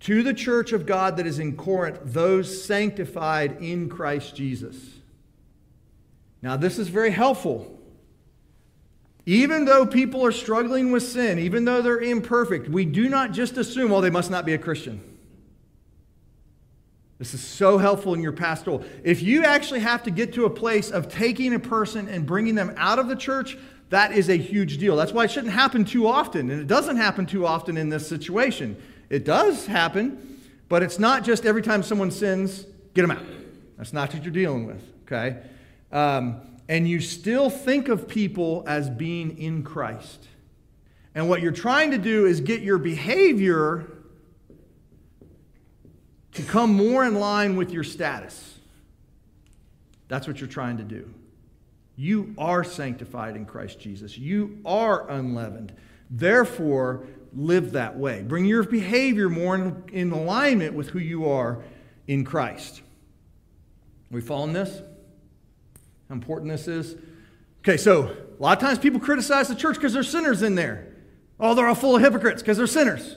to 0.00 0.22
the 0.22 0.34
church 0.34 0.72
of 0.72 0.86
God 0.86 1.16
that 1.16 1.26
is 1.26 1.38
in 1.38 1.56
Corinth, 1.56 1.98
those 2.04 2.64
sanctified 2.64 3.60
in 3.60 3.88
Christ 3.88 4.36
Jesus. 4.36 4.76
Now, 6.42 6.56
this 6.56 6.78
is 6.78 6.88
very 6.88 7.10
helpful. 7.10 7.72
Even 9.24 9.64
though 9.64 9.84
people 9.86 10.24
are 10.24 10.32
struggling 10.32 10.92
with 10.92 11.02
sin, 11.02 11.40
even 11.40 11.64
though 11.64 11.82
they're 11.82 12.00
imperfect, 12.00 12.68
we 12.68 12.84
do 12.84 13.08
not 13.08 13.32
just 13.32 13.56
assume, 13.56 13.90
well, 13.90 14.00
they 14.00 14.10
must 14.10 14.30
not 14.30 14.46
be 14.46 14.54
a 14.54 14.58
Christian. 14.58 15.15
This 17.18 17.32
is 17.32 17.40
so 17.40 17.78
helpful 17.78 18.12
in 18.12 18.20
your 18.20 18.32
pastoral. 18.32 18.84
If 19.02 19.22
you 19.22 19.44
actually 19.44 19.80
have 19.80 20.02
to 20.02 20.10
get 20.10 20.34
to 20.34 20.44
a 20.44 20.50
place 20.50 20.90
of 20.90 21.08
taking 21.08 21.54
a 21.54 21.58
person 21.58 22.08
and 22.08 22.26
bringing 22.26 22.54
them 22.54 22.74
out 22.76 22.98
of 22.98 23.08
the 23.08 23.16
church, 23.16 23.56
that 23.88 24.12
is 24.12 24.28
a 24.28 24.36
huge 24.36 24.78
deal. 24.78 24.96
That's 24.96 25.12
why 25.12 25.24
it 25.24 25.30
shouldn't 25.30 25.54
happen 25.54 25.84
too 25.84 26.06
often. 26.06 26.50
And 26.50 26.60
it 26.60 26.66
doesn't 26.66 26.96
happen 26.96 27.24
too 27.24 27.46
often 27.46 27.76
in 27.76 27.88
this 27.88 28.06
situation. 28.06 28.76
It 29.08 29.24
does 29.24 29.66
happen, 29.66 30.40
but 30.68 30.82
it's 30.82 30.98
not 30.98 31.24
just 31.24 31.46
every 31.46 31.62
time 31.62 31.82
someone 31.82 32.10
sins, 32.10 32.66
get 32.94 33.02
them 33.02 33.12
out. 33.12 33.24
That's 33.78 33.92
not 33.92 34.12
what 34.12 34.22
you're 34.22 34.32
dealing 34.32 34.66
with, 34.66 34.82
okay? 35.06 35.38
Um, 35.92 36.40
and 36.68 36.88
you 36.88 37.00
still 37.00 37.48
think 37.48 37.88
of 37.88 38.08
people 38.08 38.64
as 38.66 38.90
being 38.90 39.38
in 39.38 39.62
Christ. 39.62 40.26
And 41.14 41.28
what 41.28 41.40
you're 41.40 41.52
trying 41.52 41.92
to 41.92 41.98
do 41.98 42.26
is 42.26 42.40
get 42.40 42.60
your 42.60 42.78
behavior 42.78 43.86
to 46.36 46.42
come 46.42 46.74
more 46.74 47.04
in 47.04 47.14
line 47.14 47.56
with 47.56 47.70
your 47.70 47.84
status. 47.84 48.58
That's 50.08 50.26
what 50.26 50.40
you're 50.40 50.48
trying 50.48 50.78
to 50.78 50.84
do. 50.84 51.12
You 51.96 52.34
are 52.36 52.62
sanctified 52.62 53.36
in 53.36 53.46
Christ 53.46 53.80
Jesus. 53.80 54.16
You 54.18 54.58
are 54.64 55.10
unleavened. 55.10 55.74
Therefore, 56.10 57.04
live 57.34 57.72
that 57.72 57.98
way. 57.98 58.22
Bring 58.22 58.44
your 58.44 58.62
behavior 58.62 59.28
more 59.28 59.54
in, 59.54 59.82
in 59.92 60.12
alignment 60.12 60.74
with 60.74 60.90
who 60.90 60.98
you 60.98 61.28
are 61.28 61.62
in 62.06 62.24
Christ. 62.24 62.80
Are 64.10 64.14
we 64.14 64.20
following 64.20 64.52
this? 64.52 64.80
How 66.08 66.14
important 66.14 66.52
this 66.52 66.68
is? 66.68 66.96
Okay, 67.60 67.76
so 67.76 68.04
a 68.04 68.42
lot 68.42 68.58
of 68.58 68.62
times 68.62 68.78
people 68.78 69.00
criticize 69.00 69.48
the 69.48 69.56
church 69.56 69.74
because 69.76 69.92
there's 69.92 70.08
sinners 70.08 70.42
in 70.42 70.54
there. 70.54 70.92
Oh, 71.40 71.54
they're 71.54 71.66
all 71.66 71.74
full 71.74 71.96
of 71.96 72.02
hypocrites 72.02 72.42
because 72.42 72.58
they're 72.58 72.66
sinners. 72.66 73.16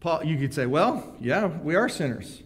Paul, 0.00 0.24
you 0.24 0.36
could 0.36 0.52
say, 0.54 0.66
well, 0.66 1.14
yeah, 1.20 1.46
we 1.46 1.74
are 1.74 1.88
sinners. 1.88 2.42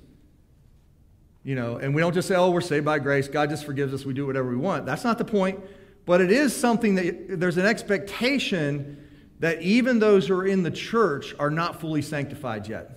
You 1.42 1.54
know, 1.54 1.76
and 1.76 1.94
we 1.94 2.02
don't 2.02 2.12
just 2.12 2.28
say, 2.28 2.34
oh, 2.34 2.50
we're 2.50 2.60
saved 2.60 2.84
by 2.84 2.98
grace. 2.98 3.26
God 3.28 3.48
just 3.50 3.64
forgives 3.64 3.94
us. 3.94 4.04
We 4.04 4.12
do 4.12 4.26
whatever 4.26 4.50
we 4.50 4.56
want. 4.56 4.84
That's 4.84 5.04
not 5.04 5.18
the 5.18 5.24
point. 5.24 5.60
But 6.04 6.20
it 6.20 6.30
is 6.30 6.54
something 6.54 6.96
that 6.96 7.40
there's 7.40 7.56
an 7.56 7.66
expectation 7.66 9.06
that 9.38 9.62
even 9.62 9.98
those 9.98 10.28
who 10.28 10.34
are 10.34 10.46
in 10.46 10.62
the 10.62 10.70
church 10.70 11.34
are 11.38 11.50
not 11.50 11.80
fully 11.80 12.02
sanctified 12.02 12.68
yet. 12.68 12.90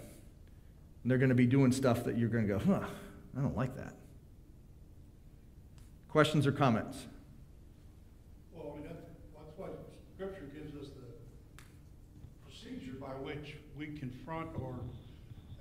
And 1.04 1.12
they're 1.12 1.18
going 1.18 1.30
to 1.30 1.36
be 1.36 1.46
doing 1.46 1.72
stuff 1.72 2.04
that 2.04 2.18
you're 2.18 2.30
going 2.30 2.48
to 2.48 2.54
go, 2.54 2.60
huh, 2.60 2.86
I 3.38 3.42
don't 3.42 3.56
like 3.56 3.76
that. 3.78 3.94
Questions 6.10 6.46
or 6.46 6.52
comments? 6.52 6.98
Well, 8.54 8.74
I 8.74 8.76
mean, 8.76 8.88
that- 8.88 9.08
that's 9.34 9.58
why 9.58 9.68
Scripture 10.16 10.50
gives 10.54 10.76
us 10.76 10.90
the 10.90 11.64
procedure 12.46 12.94
by 13.00 13.08
which 13.08 13.56
we 13.78 13.93
confront 14.10 14.50
or 14.62 14.76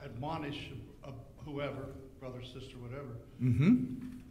admonish 0.05 0.71
whoever, 1.45 1.87
brother, 2.21 2.41
sister, 2.43 2.77
whatever, 2.79 3.17
Mm-hmm. 3.43 3.85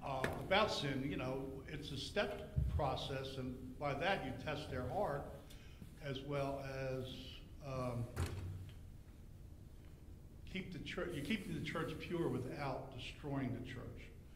uh, 0.06 0.22
about 0.46 0.72
sin. 0.72 1.06
You 1.10 1.18
know, 1.18 1.44
it's 1.68 1.91
a 1.91 1.98
step 1.98 2.50
process, 2.75 3.38
and 3.38 3.53
by 3.80 3.94
that 3.96 4.25
you 4.25 4.32
test 4.46 4.70
their 4.72 4.88
heart 4.94 5.25
as 6.06 6.20
well 6.27 6.62
as 6.89 7.06
um, 7.68 8.03
keep 10.51 10.72
the 10.74 10.80
church. 10.80 11.10
You 11.13 11.22
keep 11.22 11.53
the 11.53 11.63
church 11.70 11.91
pure 12.00 12.27
without 12.30 12.98
destroying 12.98 13.56
the 13.60 13.65
church. 13.68 13.82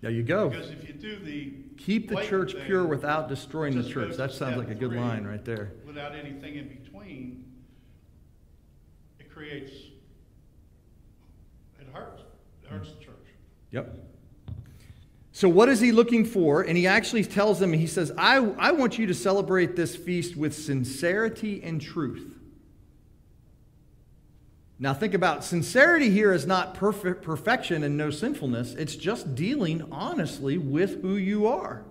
There 0.02 0.12
you 0.12 0.24
go. 0.24 0.50
Because 0.50 0.70
if 0.70 0.86
you 0.88 0.94
do 0.94 1.18
the 1.20 1.54
Keep 1.78 2.10
the 2.10 2.22
church 2.26 2.54
thing, 2.54 2.66
pure 2.66 2.86
without 2.86 3.28
destroying 3.30 3.82
the 3.82 3.90
church. 3.90 4.16
That 4.18 4.32
sounds 4.32 4.58
like 4.58 4.70
a 4.70 4.76
good 4.76 4.94
line 4.94 5.26
right 5.26 5.44
there. 5.44 5.72
without 5.86 6.14
anything 6.14 6.56
in 6.56 6.68
between, 6.68 7.45
creates, 9.36 9.72
it 11.80 11.88
hurts. 11.92 12.22
It 12.64 12.70
hurts 12.70 12.92
the 12.94 13.04
church. 13.04 13.16
Yep. 13.72 13.98
So, 15.34 15.50
what 15.50 15.68
is 15.68 15.82
he 15.82 15.92
looking 15.92 16.24
for? 16.24 16.62
And 16.62 16.78
he 16.78 16.88
actually 16.88 17.26
tells 17.26 17.60
them, 17.60 17.74
he 17.74 17.88
says, 17.88 18.14
I, 18.18 18.38
I 18.58 18.72
want 18.72 18.98
you 18.98 19.06
to 19.08 19.14
celebrate 19.14 19.76
this 19.76 19.94
feast 19.94 20.38
with 20.38 20.56
sincerity 20.56 21.62
and 21.62 21.82
truth. 21.82 22.34
Now, 24.80 24.94
think 24.94 25.14
about 25.14 25.44
sincerity 25.44 26.10
here 26.10 26.32
is 26.32 26.46
not 26.46 26.74
perfect 26.74 27.22
perfection 27.22 27.84
and 27.84 27.98
no 27.98 28.12
sinfulness. 28.12 28.74
It's 28.74 28.96
just 28.96 29.36
dealing 29.36 29.86
honestly 29.92 30.58
with 30.58 31.02
who 31.02 31.18
you 31.18 31.48
are, 31.48 31.84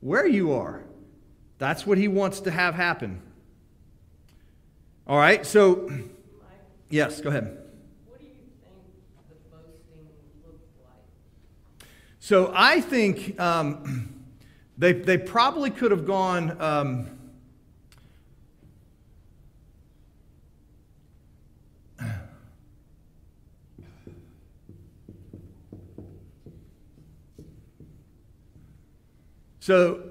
where 0.00 0.26
you 0.26 0.52
are. 0.52 0.84
That's 1.58 1.86
what 1.86 1.98
he 1.98 2.08
wants 2.08 2.40
to 2.40 2.50
have 2.50 2.74
happen. 2.74 3.20
All 5.06 5.18
right, 5.18 5.44
so, 5.44 5.90
yes, 6.90 7.20
go 7.20 7.30
ahead. 7.30 7.56
what 8.06 8.18
do 8.18 8.26
you 8.26 8.32
think 8.32 8.52
the 9.28 9.34
boasting 9.50 10.08
looked 10.44 10.60
like? 10.84 11.04
So 12.18 12.52
I 12.54 12.80
think 12.80 13.40
um, 13.40 14.24
they, 14.78 14.92
they 14.92 15.16
probably 15.16 15.70
could 15.70 15.92
have 15.92 16.04
gone. 16.04 16.60
Um, 16.60 17.16
so, 29.60 30.10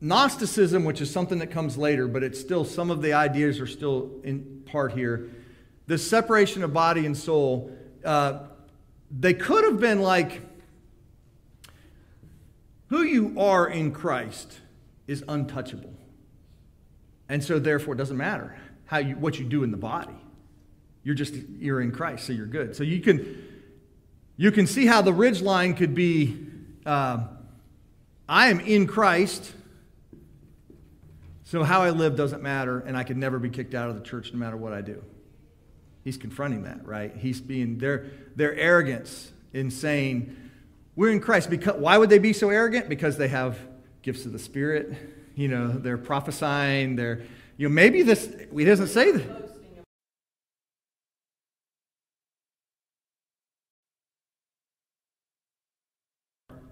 Gnosticism, 0.00 0.84
which 0.84 1.02
is 1.02 1.10
something 1.10 1.40
that 1.40 1.50
comes 1.50 1.76
later, 1.76 2.08
but 2.08 2.22
it's 2.22 2.40
still, 2.40 2.64
some 2.64 2.90
of 2.90 3.02
the 3.02 3.12
ideas 3.12 3.60
are 3.60 3.66
still 3.66 4.12
in 4.24 4.62
part 4.64 4.92
here. 4.92 5.28
This 5.90 6.08
separation 6.08 6.62
of 6.62 6.72
body 6.72 7.04
and 7.04 7.16
soul, 7.16 7.76
uh, 8.04 8.44
they 9.10 9.34
could 9.34 9.64
have 9.64 9.80
been 9.80 10.00
like, 10.00 10.40
who 12.90 13.02
you 13.02 13.40
are 13.40 13.68
in 13.68 13.90
Christ 13.90 14.60
is 15.08 15.24
untouchable. 15.26 15.92
And 17.28 17.42
so 17.42 17.58
therefore 17.58 17.94
it 17.94 17.96
doesn't 17.96 18.16
matter 18.16 18.56
how 18.84 18.98
you 18.98 19.16
what 19.16 19.40
you 19.40 19.44
do 19.44 19.64
in 19.64 19.72
the 19.72 19.76
body. 19.76 20.14
You're 21.02 21.16
just 21.16 21.34
you're 21.58 21.80
in 21.80 21.90
Christ, 21.90 22.24
so 22.24 22.34
you're 22.34 22.46
good. 22.46 22.76
So 22.76 22.84
you 22.84 23.00
can 23.00 23.42
you 24.36 24.52
can 24.52 24.68
see 24.68 24.86
how 24.86 25.02
the 25.02 25.12
ridge 25.12 25.42
line 25.42 25.74
could 25.74 25.96
be 25.96 26.38
uh, 26.86 27.18
I 28.28 28.50
am 28.50 28.60
in 28.60 28.86
Christ, 28.86 29.52
so 31.42 31.64
how 31.64 31.82
I 31.82 31.90
live 31.90 32.14
doesn't 32.14 32.44
matter, 32.44 32.78
and 32.78 32.96
I 32.96 33.02
could 33.02 33.16
never 33.16 33.40
be 33.40 33.50
kicked 33.50 33.74
out 33.74 33.90
of 33.90 33.96
the 33.96 34.02
church 34.02 34.32
no 34.32 34.38
matter 34.38 34.56
what 34.56 34.72
I 34.72 34.82
do. 34.82 35.02
He's 36.04 36.16
confronting 36.16 36.62
that, 36.62 36.86
right? 36.86 37.14
He's 37.14 37.40
being 37.40 37.78
their 37.78 38.06
their 38.36 38.54
arrogance 38.54 39.32
in 39.52 39.70
saying, 39.70 40.36
we're 40.96 41.10
in 41.10 41.20
Christ. 41.20 41.50
Because, 41.50 41.76
why 41.76 41.98
would 41.98 42.10
they 42.10 42.18
be 42.18 42.32
so 42.32 42.50
arrogant? 42.50 42.88
Because 42.88 43.16
they 43.16 43.28
have 43.28 43.58
gifts 44.02 44.26
of 44.26 44.32
the 44.32 44.38
Spirit. 44.38 44.94
You 45.34 45.48
know, 45.48 45.68
they're 45.68 45.98
prophesying. 45.98 46.96
They're, 46.96 47.22
you 47.56 47.68
know, 47.68 47.74
maybe 47.74 48.02
this, 48.02 48.32
he 48.54 48.64
doesn't 48.64 48.88
say 48.88 49.12
that. 49.12 49.50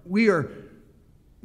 We 0.05 0.29
are 0.29 0.49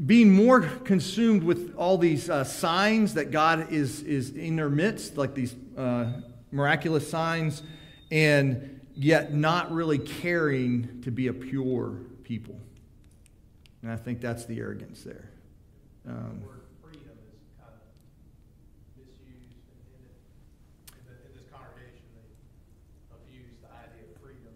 being 0.04 0.32
more 0.32 0.62
consumed 0.62 1.42
with 1.42 1.74
all 1.76 1.98
these 1.98 2.30
uh, 2.30 2.44
signs 2.44 3.14
that 3.14 3.30
God 3.30 3.72
is, 3.72 4.02
is 4.02 4.30
in 4.30 4.56
their 4.56 4.70
midst, 4.70 5.16
like 5.16 5.34
these 5.34 5.54
uh, 5.76 6.12
miraculous 6.54 7.08
signs, 7.08 7.62
and 8.10 8.80
yet 8.94 9.34
not 9.34 9.72
really 9.72 9.98
caring 9.98 11.00
to 11.02 11.10
be 11.10 11.26
a 11.26 11.32
pure 11.32 11.96
people. 12.22 12.58
And 13.82 13.90
I 13.90 13.96
think 13.96 14.20
that's 14.20 14.44
the 14.46 14.58
arrogance 14.60 15.02
there. 15.02 15.28
Um, 16.08 16.42
freedom 16.82 17.02
is 17.02 17.40
kind 17.58 17.72
of 17.72 17.80
misused 18.96 19.18
in, 19.26 19.82
in, 19.92 20.04
it- 20.06 20.98
in, 20.98 21.04
the, 21.06 21.12
in 21.28 21.34
this 21.36 21.44
congregation. 21.52 22.04
They 22.14 23.16
abuse 23.16 23.56
the 23.60 23.68
idea 23.68 24.14
of 24.14 24.22
freedom. 24.22 24.52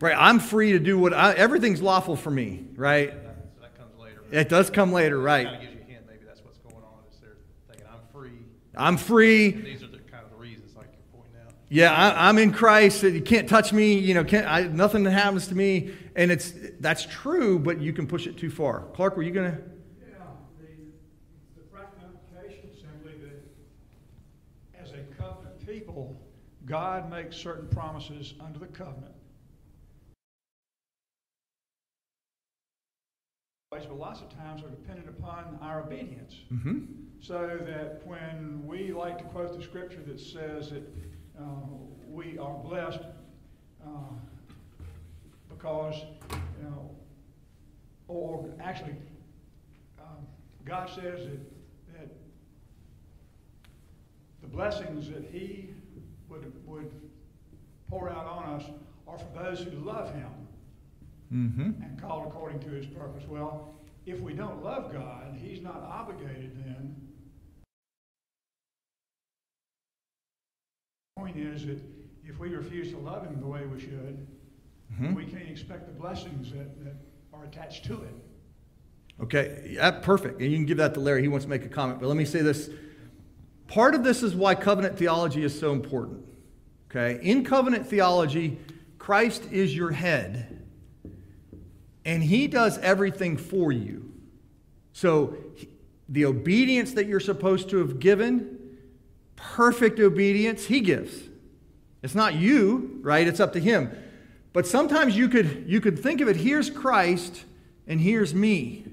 right, 0.00 0.16
I'm 0.18 0.38
free 0.38 0.72
to 0.72 0.78
do 0.78 0.98
what 0.98 1.12
I, 1.12 1.32
everything's 1.32 1.82
lawful 1.82 2.16
for 2.16 2.30
me, 2.30 2.64
right? 2.76 3.10
That, 3.10 3.36
so 3.56 3.60
that 3.62 3.76
comes 3.76 3.98
later. 3.98 4.22
It 4.30 4.48
does 4.48 4.70
come 4.70 4.92
later, 4.92 5.18
right? 5.18 5.46
Kind 5.46 5.56
of 5.56 5.62
gives 5.62 5.74
you 5.74 5.80
a 5.80 5.84
hint. 5.92 6.06
Maybe 6.06 6.20
that's 6.26 6.42
what's 6.44 6.58
going 6.58 6.76
on. 6.76 7.00
Is 7.12 7.18
they're 7.20 7.36
thinking 7.68 7.86
I'm 7.90 8.00
free. 8.12 8.38
I'm 8.76 8.96
free. 8.96 9.52
And 9.52 9.64
these 9.66 9.82
are 9.82 9.88
the 9.88 9.98
kind 9.98 10.24
of 10.24 10.30
the 10.30 10.36
reasons, 10.36 10.74
like 10.76 10.88
you're 10.92 11.20
pointing 11.20 11.36
out. 11.44 11.52
Yeah, 11.74 11.92
I, 11.92 12.28
I'm 12.28 12.38
in 12.38 12.52
Christ. 12.52 13.02
You 13.02 13.20
can't 13.20 13.48
touch 13.48 13.72
me. 13.72 13.94
You 13.94 14.14
know, 14.14 14.22
can't, 14.22 14.46
I, 14.46 14.62
nothing 14.68 15.04
happens 15.04 15.48
to 15.48 15.56
me. 15.56 15.90
And 16.14 16.30
it's 16.30 16.54
that's 16.78 17.04
true, 17.04 17.58
but 17.58 17.80
you 17.80 17.92
can 17.92 18.06
push 18.06 18.28
it 18.28 18.38
too 18.38 18.48
far. 18.48 18.84
Clark, 18.94 19.16
were 19.16 19.24
you 19.24 19.32
gonna? 19.32 19.58
Yeah, 19.98 20.14
the, 20.60 20.68
the 21.56 21.62
practical 21.72 22.10
application 22.30 22.70
simply 22.76 23.14
that 23.24 24.80
as 24.80 24.92
a 24.92 25.02
covenant 25.20 25.66
people, 25.66 26.16
God 26.64 27.10
makes 27.10 27.36
certain 27.36 27.66
promises 27.66 28.34
under 28.38 28.60
the 28.60 28.66
covenant. 28.66 29.16
But 33.72 33.98
lots 33.98 34.20
of 34.20 34.28
times 34.28 34.62
are 34.62 34.68
dependent 34.68 35.08
upon 35.08 35.58
our 35.60 35.82
obedience. 35.82 36.36
Mm-hmm. 36.52 36.84
So 37.20 37.58
that 37.66 38.06
when 38.06 38.62
we 38.64 38.92
like 38.92 39.18
to 39.18 39.24
quote 39.24 39.58
the 39.58 39.64
scripture 39.64 40.02
that 40.06 40.20
says 40.20 40.70
that 40.70 40.84
we 42.08 42.38
are 42.38 42.54
blessed 42.64 43.00
uh, 43.84 43.88
because, 45.48 45.96
you 46.30 46.64
know, 46.64 46.90
or 48.08 48.48
actually, 48.60 48.94
um, 50.00 50.26
God 50.64 50.88
says 50.88 51.24
that, 51.26 51.40
that 51.98 52.08
the 54.42 54.48
blessings 54.48 55.08
that 55.08 55.24
He 55.32 55.70
would, 56.28 56.52
would 56.66 56.90
pour 57.88 58.10
out 58.10 58.26
on 58.26 58.60
us 58.60 58.64
are 59.06 59.18
for 59.18 59.42
those 59.42 59.60
who 59.60 59.70
love 59.78 60.12
Him 60.14 60.30
Mm-hmm. 61.32 61.82
and 61.82 62.00
called 62.00 62.26
according 62.28 62.60
to 62.60 62.68
His 62.68 62.86
purpose. 62.86 63.24
Well, 63.28 63.74
if 64.06 64.20
we 64.20 64.34
don't 64.34 64.62
love 64.62 64.92
God, 64.92 65.36
He's 65.42 65.60
not 65.62 65.82
obligated 65.82 66.52
then. 66.64 66.94
Point 71.24 71.38
is 71.38 71.64
that 71.64 71.80
if 72.26 72.38
we 72.38 72.50
refuse 72.50 72.90
to 72.90 72.98
love 72.98 73.24
Him 73.24 73.40
the 73.40 73.46
way 73.46 73.62
we 73.64 73.80
should, 73.80 74.26
Mhm. 74.92 75.16
we 75.16 75.24
can't 75.24 75.48
expect 75.48 75.86
the 75.86 75.98
blessings 75.98 76.52
that, 76.52 76.84
that 76.84 76.96
are 77.32 77.44
attached 77.44 77.86
to 77.86 77.94
it. 77.94 78.14
Okay, 79.22 79.70
yeah, 79.70 79.90
perfect. 79.90 80.42
And 80.42 80.50
you 80.50 80.58
can 80.58 80.66
give 80.66 80.76
that 80.76 80.92
to 80.92 81.00
Larry. 81.00 81.22
He 81.22 81.28
wants 81.28 81.46
to 81.46 81.50
make 81.50 81.64
a 81.64 81.68
comment. 81.70 81.98
But 82.00 82.08
let 82.08 82.18
me 82.18 82.26
say 82.26 82.42
this. 82.42 82.68
Part 83.68 83.94
of 83.94 84.04
this 84.04 84.22
is 84.22 84.34
why 84.34 84.54
covenant 84.54 84.98
theology 84.98 85.42
is 85.42 85.58
so 85.58 85.72
important. 85.72 86.26
Okay? 86.90 87.18
In 87.22 87.42
covenant 87.42 87.86
theology, 87.86 88.58
Christ 88.98 89.50
is 89.50 89.74
your 89.74 89.92
head, 89.92 90.62
and 92.04 92.22
he 92.22 92.48
does 92.48 92.76
everything 92.80 93.38
for 93.38 93.72
you. 93.72 94.12
So 94.92 95.38
the 96.06 96.26
obedience 96.26 96.92
that 96.92 97.06
you're 97.06 97.18
supposed 97.18 97.70
to 97.70 97.78
have 97.78 97.98
given, 97.98 98.53
perfect 99.36 100.00
obedience, 100.00 100.66
he 100.66 100.80
gives. 100.80 101.14
It's 102.02 102.14
not 102.14 102.34
you, 102.34 102.98
right? 103.02 103.26
It's 103.26 103.40
up 103.40 103.52
to 103.54 103.60
him. 103.60 103.96
But 104.52 104.66
sometimes 104.66 105.16
you 105.16 105.28
could 105.28 105.64
you 105.66 105.80
could 105.80 105.98
think 105.98 106.20
of 106.20 106.28
it 106.28 106.36
here's 106.36 106.70
Christ 106.70 107.44
and 107.86 108.00
here's 108.00 108.34
me. 108.34 108.84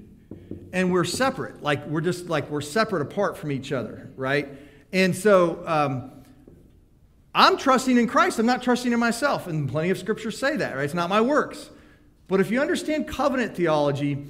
And 0.72 0.90
we're 0.90 1.04
separate. 1.04 1.62
Like 1.62 1.86
we're 1.86 2.00
just 2.00 2.28
like 2.28 2.50
we're 2.50 2.60
separate 2.62 3.02
apart 3.02 3.36
from 3.36 3.52
each 3.52 3.70
other, 3.70 4.10
right? 4.16 4.48
And 4.92 5.14
so 5.14 5.62
um, 5.66 6.10
I'm 7.34 7.56
trusting 7.56 7.96
in 7.96 8.06
Christ. 8.06 8.38
I'm 8.38 8.46
not 8.46 8.62
trusting 8.62 8.92
in 8.92 8.98
myself. 8.98 9.46
And 9.46 9.68
plenty 9.68 9.90
of 9.90 9.98
scriptures 9.98 10.38
say 10.38 10.56
that, 10.56 10.76
right? 10.76 10.84
It's 10.84 10.94
not 10.94 11.08
my 11.08 11.20
works. 11.20 11.70
But 12.28 12.40
if 12.40 12.50
you 12.50 12.60
understand 12.60 13.08
covenant 13.08 13.54
theology, 13.54 14.24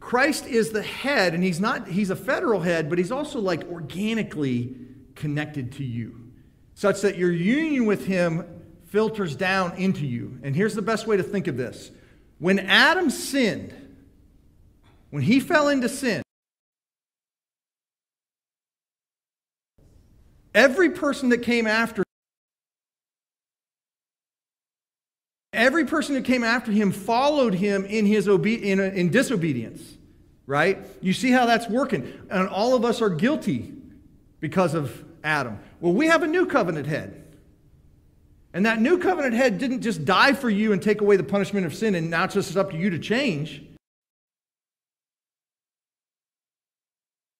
Christ 0.00 0.46
is 0.46 0.70
the 0.70 0.82
head, 0.82 1.34
and 1.34 1.42
he's 1.42 1.58
not, 1.58 1.88
he's 1.88 2.10
a 2.10 2.16
federal 2.16 2.60
head, 2.60 2.88
but 2.88 2.98
he's 2.98 3.10
also 3.10 3.40
like 3.40 3.68
organically 3.68 4.76
connected 5.16 5.72
to 5.72 5.84
you, 5.84 6.30
such 6.74 7.00
that 7.00 7.18
your 7.18 7.32
union 7.32 7.86
with 7.86 8.06
him 8.06 8.44
filters 8.86 9.34
down 9.34 9.76
into 9.76 10.06
you. 10.06 10.38
And 10.42 10.54
here's 10.54 10.74
the 10.74 10.82
best 10.82 11.06
way 11.06 11.16
to 11.16 11.22
think 11.22 11.48
of 11.48 11.56
this. 11.56 11.90
When 12.38 12.60
Adam 12.60 13.10
sinned, 13.10 13.74
when 15.10 15.22
he 15.22 15.40
fell 15.40 15.68
into 15.68 15.88
sin, 15.88 16.22
every 20.54 20.90
person 20.90 21.30
that 21.30 21.38
came 21.38 21.66
after 21.66 22.04
every 25.52 25.86
person 25.86 26.14
who 26.14 26.20
came 26.20 26.44
after 26.44 26.70
him 26.70 26.92
followed 26.92 27.54
him 27.54 27.86
in 27.86 28.04
his 28.04 28.28
obe- 28.28 28.46
in, 28.46 28.78
in 28.78 29.10
disobedience 29.10 29.96
right? 30.46 30.78
You 31.00 31.12
see 31.12 31.30
how 31.30 31.46
that's 31.46 31.68
working. 31.68 32.12
And 32.30 32.48
all 32.48 32.74
of 32.74 32.84
us 32.84 33.02
are 33.02 33.10
guilty 33.10 33.72
because 34.46 34.74
of 34.74 35.04
adam. 35.24 35.58
Well 35.80 35.92
we 35.92 36.06
have 36.06 36.22
a 36.22 36.26
new 36.28 36.46
covenant 36.46 36.86
head. 36.86 37.24
And 38.54 38.64
that 38.64 38.80
new 38.80 38.96
covenant 38.96 39.34
head 39.34 39.58
didn't 39.58 39.82
just 39.82 40.04
die 40.04 40.34
for 40.34 40.48
you 40.48 40.72
and 40.72 40.80
take 40.80 41.00
away 41.00 41.16
the 41.16 41.24
punishment 41.24 41.66
of 41.66 41.74
sin 41.74 41.96
and 41.96 42.10
now 42.10 42.24
it's 42.24 42.34
just 42.34 42.56
up 42.56 42.70
to 42.70 42.76
you 42.76 42.90
to 42.90 42.98
change. 43.00 43.60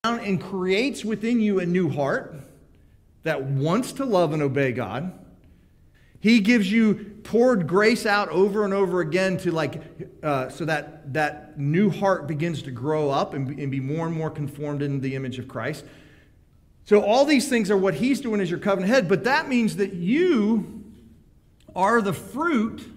And 0.02 0.40
creates 0.40 1.04
within 1.04 1.40
you 1.40 1.60
a 1.60 1.66
new 1.66 1.88
heart 1.88 2.34
that 3.22 3.44
wants 3.44 3.92
to 3.92 4.04
love 4.04 4.32
and 4.32 4.42
obey 4.42 4.72
god. 4.72 5.12
He 6.18 6.40
gives 6.40 6.70
you 6.70 7.20
poured 7.22 7.68
grace 7.68 8.04
out 8.04 8.28
over 8.30 8.64
and 8.64 8.74
over 8.74 9.00
again 9.00 9.36
to 9.38 9.52
like, 9.52 9.80
uh, 10.24 10.48
so 10.48 10.64
that 10.64 11.12
that 11.12 11.56
new 11.56 11.88
heart 11.88 12.26
begins 12.26 12.62
to 12.62 12.72
grow 12.72 13.10
up 13.10 13.32
and 13.32 13.58
and 13.60 13.70
be 13.70 13.78
more 13.78 14.06
and 14.06 14.16
more 14.16 14.30
conformed 14.30 14.82
in 14.82 15.00
the 15.00 15.14
image 15.14 15.38
of 15.38 15.46
Christ. 15.46 15.84
So 16.86 17.02
all 17.02 17.24
these 17.24 17.48
things 17.48 17.70
are 17.70 17.76
what 17.76 17.94
he's 17.94 18.20
doing 18.20 18.40
as 18.40 18.48
your 18.48 18.60
covenant 18.60 18.92
head, 18.92 19.08
but 19.08 19.24
that 19.24 19.48
means 19.48 19.76
that 19.76 19.92
you 19.92 20.84
are 21.74 22.00
the 22.00 22.12
fruit 22.12 22.88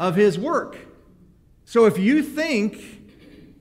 of 0.00 0.16
his 0.16 0.38
work. 0.38 0.78
So 1.66 1.84
if 1.84 1.98
you 1.98 2.22
think 2.22 2.82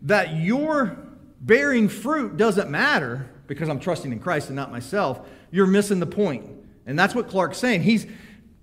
that 0.04 0.38
your 0.38 0.98
bearing 1.42 1.90
fruit 1.90 2.38
doesn't 2.38 2.70
matter 2.70 3.30
because 3.48 3.68
I'm 3.68 3.82
trusting 3.82 4.12
in 4.12 4.20
Christ 4.20 4.48
and 4.48 4.56
not 4.56 4.72
myself, 4.72 5.28
you're 5.52 5.68
missing 5.68 6.00
the 6.00 6.06
point. 6.08 6.50
And 6.86 6.98
that's 6.98 7.14
what 7.14 7.28
Clark's 7.28 7.58
saying. 7.58 7.84
He's, 7.84 8.08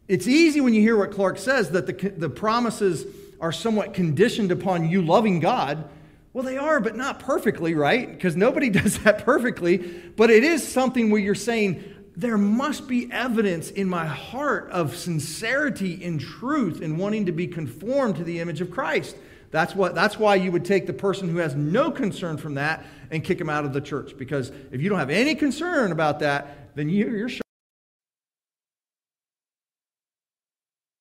it's 0.08 0.26
easy 0.26 0.62
when 0.62 0.72
you 0.72 0.80
hear 0.80 0.96
what 0.96 1.12
Clark 1.12 1.38
says 1.38 1.70
that 1.70 1.86
the, 1.86 2.08
the 2.08 2.30
promises 2.30 3.04
are 3.38 3.52
somewhat 3.52 3.92
conditioned 3.92 4.50
upon 4.50 4.88
you 4.88 5.02
loving 5.02 5.40
God. 5.40 5.88
Well, 6.32 6.44
they 6.44 6.56
are, 6.56 6.80
but 6.80 6.96
not 6.96 7.18
perfectly, 7.18 7.74
right? 7.74 8.10
Because 8.10 8.36
nobody 8.36 8.70
does 8.80 8.98
that 9.00 9.24
perfectly. 9.24 9.78
But 9.78 10.30
it 10.30 10.44
is 10.44 10.66
something 10.66 11.10
where 11.10 11.20
you're 11.20 11.34
saying, 11.34 11.84
there 12.14 12.38
must 12.38 12.88
be 12.88 13.10
evidence 13.10 13.70
in 13.70 13.88
my 13.88 14.04
heart 14.04 14.70
of 14.70 14.96
sincerity 14.96 16.04
and 16.04 16.20
truth 16.20 16.82
and 16.82 16.98
wanting 16.98 17.26
to 17.26 17.32
be 17.32 17.46
conformed 17.46 18.16
to 18.16 18.24
the 18.24 18.40
image 18.40 18.60
of 18.60 18.70
Christ. 18.70 19.16
That's, 19.50 19.74
what, 19.74 19.94
that's 19.94 20.18
why 20.18 20.36
you 20.36 20.50
would 20.52 20.64
take 20.64 20.86
the 20.86 20.92
person 20.92 21.28
who 21.28 21.38
has 21.38 21.54
no 21.54 21.90
concern 21.90 22.38
from 22.38 22.54
that 22.54 22.84
and 23.10 23.22
kick 23.22 23.40
him 23.40 23.50
out 23.50 23.64
of 23.64 23.72
the 23.72 23.80
church. 23.80 24.16
Because 24.16 24.50
if 24.70 24.80
you 24.80 24.88
don't 24.88 24.98
have 24.98 25.10
any 25.10 25.34
concern 25.34 25.92
about 25.92 26.20
that, 26.20 26.74
then 26.74 26.88
you, 26.88 27.10
you're 27.10 27.28
shut. 27.28 27.42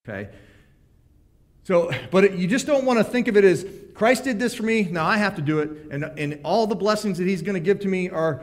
Okay? 0.07 0.29
So, 1.63 1.91
but 2.09 2.23
it, 2.23 2.33
you 2.33 2.47
just 2.47 2.65
don't 2.65 2.85
want 2.85 2.99
to 2.99 3.03
think 3.03 3.27
of 3.27 3.37
it 3.37 3.43
as 3.43 3.65
Christ 3.93 4.23
did 4.23 4.39
this 4.39 4.55
for 4.55 4.63
me, 4.63 4.83
now 4.83 5.05
I 5.05 5.17
have 5.17 5.35
to 5.35 5.41
do 5.41 5.59
it, 5.59 5.69
and, 5.91 6.03
and 6.03 6.39
all 6.43 6.65
the 6.65 6.75
blessings 6.75 7.17
that 7.19 7.27
He's 7.27 7.41
going 7.41 7.53
to 7.53 7.59
give 7.59 7.79
to 7.81 7.87
me 7.87 8.09
are 8.09 8.41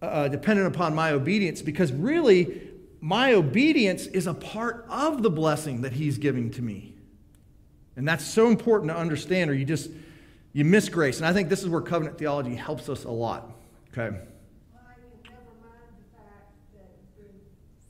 uh, 0.00 0.28
dependent 0.28 0.74
upon 0.74 0.94
my 0.94 1.10
obedience, 1.10 1.62
because 1.62 1.92
really, 1.92 2.62
my 3.00 3.32
obedience 3.32 4.06
is 4.06 4.26
a 4.26 4.34
part 4.34 4.86
of 4.88 5.22
the 5.22 5.30
blessing 5.30 5.82
that 5.82 5.92
He's 5.92 6.18
giving 6.18 6.50
to 6.52 6.62
me. 6.62 6.94
And 7.96 8.06
that's 8.06 8.24
so 8.24 8.46
important 8.46 8.92
to 8.92 8.96
understand, 8.96 9.50
or 9.50 9.54
you 9.54 9.64
just 9.64 9.90
you 10.52 10.64
miss 10.64 10.88
grace. 10.88 11.18
And 11.18 11.26
I 11.26 11.32
think 11.32 11.48
this 11.48 11.62
is 11.62 11.68
where 11.68 11.80
covenant 11.80 12.16
theology 12.18 12.54
helps 12.54 12.88
us 12.88 13.04
a 13.04 13.10
lot. 13.10 13.50
Okay. 13.90 14.06
I 14.06 14.10
can 14.10 14.22
never 15.24 15.54
mind 15.58 15.90
the 15.98 16.06
fact 16.16 16.54
that 16.74 16.94
the 17.18 17.26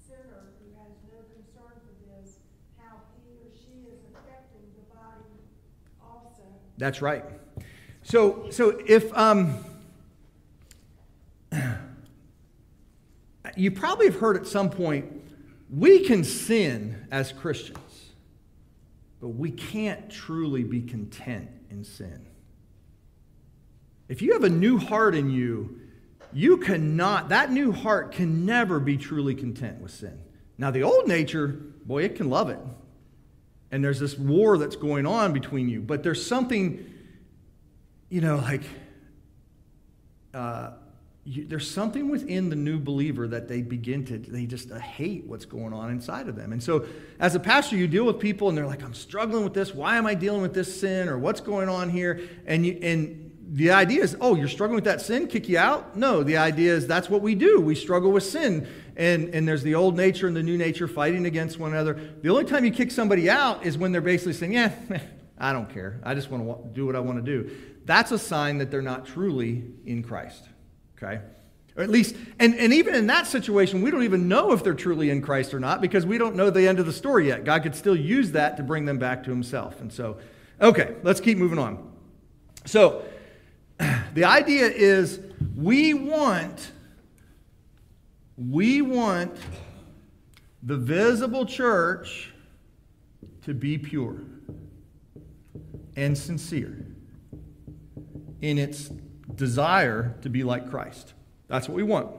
sinner 0.00 0.48
who 0.60 0.72
has 0.80 0.92
no 1.12 1.20
concern 1.28 1.76
for 1.84 1.94
this, 2.08 2.36
how 2.80 3.04
he 3.20 3.36
or 3.36 3.52
she 3.52 3.92
is 3.92 4.00
affecting 4.12 4.64
the 4.76 4.84
body 4.96 5.28
also. 6.00 6.44
That's 6.78 7.02
right. 7.02 7.24
So, 8.02 8.48
so 8.50 8.80
if 8.86 9.14
um, 9.16 9.58
you 13.56 13.70
probably 13.72 14.06
have 14.06 14.18
heard 14.18 14.36
at 14.36 14.46
some 14.46 14.70
point, 14.70 15.12
we 15.68 16.04
can 16.04 16.24
sin 16.24 17.06
as 17.10 17.32
Christians, 17.32 18.12
but 19.20 19.28
we 19.28 19.50
can't 19.50 20.08
truly 20.08 20.62
be 20.62 20.80
content 20.80 21.50
in 21.70 21.84
sin. 21.84 22.24
If 24.08 24.22
you 24.22 24.32
have 24.32 24.44
a 24.44 24.48
new 24.48 24.78
heart 24.78 25.14
in 25.14 25.28
you, 25.28 25.80
you 26.32 26.56
cannot, 26.58 27.28
that 27.30 27.52
new 27.52 27.72
heart 27.72 28.12
can 28.12 28.46
never 28.46 28.80
be 28.80 28.96
truly 28.96 29.34
content 29.34 29.80
with 29.80 29.90
sin. 29.90 30.18
Now, 30.56 30.70
the 30.70 30.82
old 30.82 31.06
nature, 31.06 31.48
boy, 31.84 32.04
it 32.04 32.14
can 32.16 32.30
love 32.30 32.48
it. 32.48 32.58
And 33.70 33.84
there's 33.84 34.00
this 34.00 34.16
war 34.18 34.56
that's 34.58 34.76
going 34.76 35.06
on 35.06 35.32
between 35.32 35.68
you, 35.68 35.80
but 35.80 36.02
there's 36.02 36.24
something, 36.24 36.90
you 38.08 38.20
know, 38.20 38.36
like, 38.36 38.62
uh, 40.32 40.70
you, 41.28 41.44
there's 41.44 41.70
something 41.70 42.08
within 42.08 42.48
the 42.48 42.56
new 42.56 42.78
believer 42.78 43.28
that 43.28 43.48
they 43.48 43.60
begin 43.60 44.02
to 44.06 44.18
they 44.18 44.46
just 44.46 44.72
uh, 44.72 44.78
hate 44.78 45.26
what's 45.26 45.44
going 45.44 45.74
on 45.74 45.90
inside 45.90 46.26
of 46.26 46.36
them. 46.36 46.52
And 46.52 46.62
so 46.62 46.86
as 47.20 47.34
a 47.34 47.40
pastor 47.40 47.76
you 47.76 47.86
deal 47.86 48.04
with 48.04 48.18
people 48.18 48.48
and 48.48 48.56
they're 48.56 48.66
like 48.66 48.82
i'm 48.82 48.94
struggling 48.94 49.44
with 49.44 49.52
this. 49.52 49.74
Why 49.74 49.98
am 49.98 50.06
i 50.06 50.14
dealing 50.14 50.40
with 50.40 50.54
this 50.54 50.80
sin 50.80 51.06
or 51.06 51.18
what's 51.18 51.40
going 51.40 51.68
on 51.68 51.90
here? 51.90 52.20
And 52.46 52.64
you 52.64 52.78
and 52.80 53.30
the 53.50 53.72
idea 53.72 54.02
is 54.02 54.16
oh 54.22 54.36
you're 54.36 54.48
struggling 54.48 54.76
with 54.76 54.84
that 54.84 55.02
sin 55.02 55.26
kick 55.26 55.50
you 55.50 55.58
out? 55.58 55.96
No 55.96 56.22
the 56.22 56.38
idea 56.38 56.74
is 56.74 56.86
that's 56.86 57.10
what 57.10 57.20
we 57.20 57.34
do. 57.34 57.60
We 57.60 57.74
struggle 57.74 58.10
with 58.10 58.24
sin 58.24 58.66
and 58.98 59.34
and 59.34 59.48
there's 59.48 59.62
the 59.62 59.74
old 59.74 59.96
nature 59.96 60.26
and 60.26 60.36
the 60.36 60.42
new 60.42 60.58
nature 60.58 60.86
fighting 60.86 61.24
against 61.24 61.58
one 61.58 61.72
another 61.72 61.98
the 62.20 62.28
only 62.28 62.44
time 62.44 62.64
you 62.64 62.70
kick 62.70 62.90
somebody 62.90 63.30
out 63.30 63.64
is 63.64 63.78
when 63.78 63.92
they're 63.92 64.00
basically 64.02 64.34
saying 64.34 64.52
yeah 64.52 64.72
i 65.38 65.52
don't 65.52 65.72
care 65.72 65.98
i 66.02 66.14
just 66.14 66.30
want 66.30 66.46
to 66.46 66.68
do 66.74 66.84
what 66.84 66.94
i 66.94 67.00
want 67.00 67.24
to 67.24 67.24
do 67.24 67.50
that's 67.86 68.12
a 68.12 68.18
sign 68.18 68.58
that 68.58 68.70
they're 68.70 68.82
not 68.82 69.06
truly 69.06 69.64
in 69.86 70.02
christ 70.02 70.48
okay? 70.98 71.20
Or 71.76 71.82
at 71.84 71.90
least, 71.90 72.16
and, 72.40 72.54
and 72.56 72.72
even 72.72 72.94
in 72.94 73.06
that 73.06 73.26
situation, 73.26 73.82
we 73.82 73.90
don't 73.90 74.02
even 74.02 74.26
know 74.26 74.52
if 74.52 74.64
they're 74.64 74.74
truly 74.74 75.10
in 75.10 75.22
Christ 75.22 75.54
or 75.54 75.60
not 75.60 75.80
because 75.80 76.04
we 76.04 76.18
don't 76.18 76.34
know 76.34 76.50
the 76.50 76.66
end 76.66 76.80
of 76.80 76.86
the 76.86 76.92
story 76.92 77.28
yet. 77.28 77.44
God 77.44 77.62
could 77.62 77.74
still 77.74 77.96
use 77.96 78.32
that 78.32 78.56
to 78.56 78.64
bring 78.64 78.84
them 78.84 78.98
back 78.98 79.22
to 79.24 79.30
himself. 79.30 79.80
And 79.80 79.92
so, 79.92 80.18
okay, 80.60 80.96
let's 81.04 81.20
keep 81.20 81.38
moving 81.38 81.58
on. 81.58 81.92
So, 82.64 83.04
the 84.14 84.24
idea 84.24 84.66
is 84.66 85.20
we 85.56 85.94
want, 85.94 86.72
we 88.38 88.82
want 88.82 89.36
the 90.62 90.76
visible 90.76 91.44
church 91.44 92.32
to 93.42 93.52
be 93.52 93.76
pure 93.76 94.20
and 95.96 96.16
sincere 96.16 96.86
in 98.40 98.58
its 98.58 98.90
desire 99.34 100.16
to 100.22 100.28
be 100.28 100.44
like 100.44 100.70
Christ. 100.70 101.14
That's 101.48 101.68
what 101.68 101.74
we 101.74 101.82
want. 101.82 102.14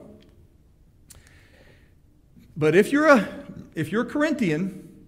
But 2.56 2.74
if 2.74 2.92
you're 2.92 3.08
a 3.08 3.28
if 3.74 3.90
you're 3.90 4.02
a 4.02 4.06
Corinthian 4.06 5.06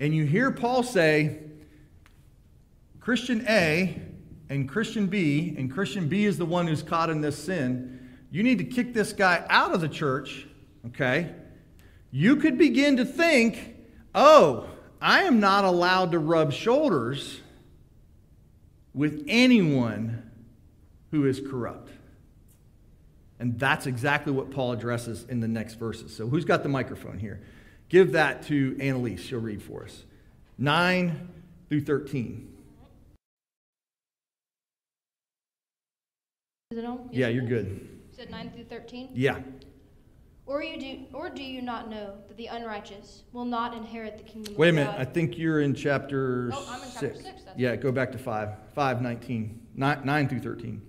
and 0.00 0.14
you 0.14 0.24
hear 0.24 0.50
Paul 0.50 0.82
say 0.82 1.38
Christian 2.98 3.44
A 3.48 4.00
and 4.48 4.68
Christian 4.68 5.06
B, 5.06 5.54
and 5.56 5.70
Christian 5.70 6.08
B 6.08 6.24
is 6.24 6.38
the 6.38 6.44
one 6.44 6.66
who's 6.66 6.82
caught 6.82 7.10
in 7.10 7.20
this 7.20 7.38
sin, 7.38 8.01
you 8.32 8.42
need 8.42 8.58
to 8.58 8.64
kick 8.64 8.94
this 8.94 9.12
guy 9.12 9.44
out 9.50 9.74
of 9.74 9.82
the 9.82 9.88
church, 9.88 10.46
okay? 10.86 11.30
You 12.10 12.36
could 12.36 12.56
begin 12.56 12.96
to 12.96 13.04
think, 13.04 13.76
oh, 14.14 14.66
I 15.02 15.24
am 15.24 15.38
not 15.38 15.66
allowed 15.66 16.12
to 16.12 16.18
rub 16.18 16.50
shoulders 16.50 17.40
with 18.94 19.22
anyone 19.28 20.30
who 21.10 21.26
is 21.26 21.40
corrupt. 21.40 21.90
And 23.38 23.58
that's 23.58 23.86
exactly 23.86 24.32
what 24.32 24.50
Paul 24.50 24.72
addresses 24.72 25.26
in 25.28 25.40
the 25.40 25.48
next 25.48 25.74
verses. 25.74 26.16
So, 26.16 26.26
who's 26.26 26.44
got 26.46 26.62
the 26.62 26.68
microphone 26.68 27.18
here? 27.18 27.42
Give 27.90 28.12
that 28.12 28.44
to 28.44 28.78
Annalise. 28.80 29.20
She'll 29.20 29.40
read 29.40 29.62
for 29.62 29.84
us. 29.84 30.04
9 30.56 31.28
through 31.68 31.82
13. 31.82 32.48
Is 36.70 36.78
it 36.78 36.84
on? 36.86 37.10
Yeah, 37.12 37.28
you're 37.28 37.44
good. 37.44 37.91
Said 38.22 38.30
9 38.30 38.52
through 38.52 38.64
13? 38.66 39.08
Yeah. 39.14 39.40
Or 40.46 40.62
you 40.62 40.78
do 40.78 41.06
or 41.12 41.28
do 41.28 41.42
you 41.42 41.60
not 41.60 41.90
know 41.90 42.14
that 42.28 42.36
the 42.36 42.46
unrighteous 42.46 43.24
will 43.32 43.44
not 43.44 43.74
inherit 43.74 44.16
the 44.16 44.22
kingdom 44.22 44.52
of 44.52 44.56
God? 44.56 44.58
Wait 44.60 44.68
a 44.68 44.72
minute. 44.72 44.92
God? 44.92 45.00
I 45.00 45.04
think 45.04 45.36
you're 45.36 45.60
in 45.60 45.74
chapter 45.74 46.50
Oh, 46.52 46.64
I'm 46.70 46.84
in 46.84 46.88
chapter 46.92 47.14
six, 47.16 47.42
that's 47.42 47.58
yeah, 47.58 47.70
right. 47.70 47.80
go 47.80 47.90
back 47.90 48.12
to 48.12 48.18
5. 48.18 48.50
5, 48.76 49.02
19. 49.02 49.66
9, 49.74 50.00
9 50.04 50.28
through 50.28 50.38
13. 50.38 50.82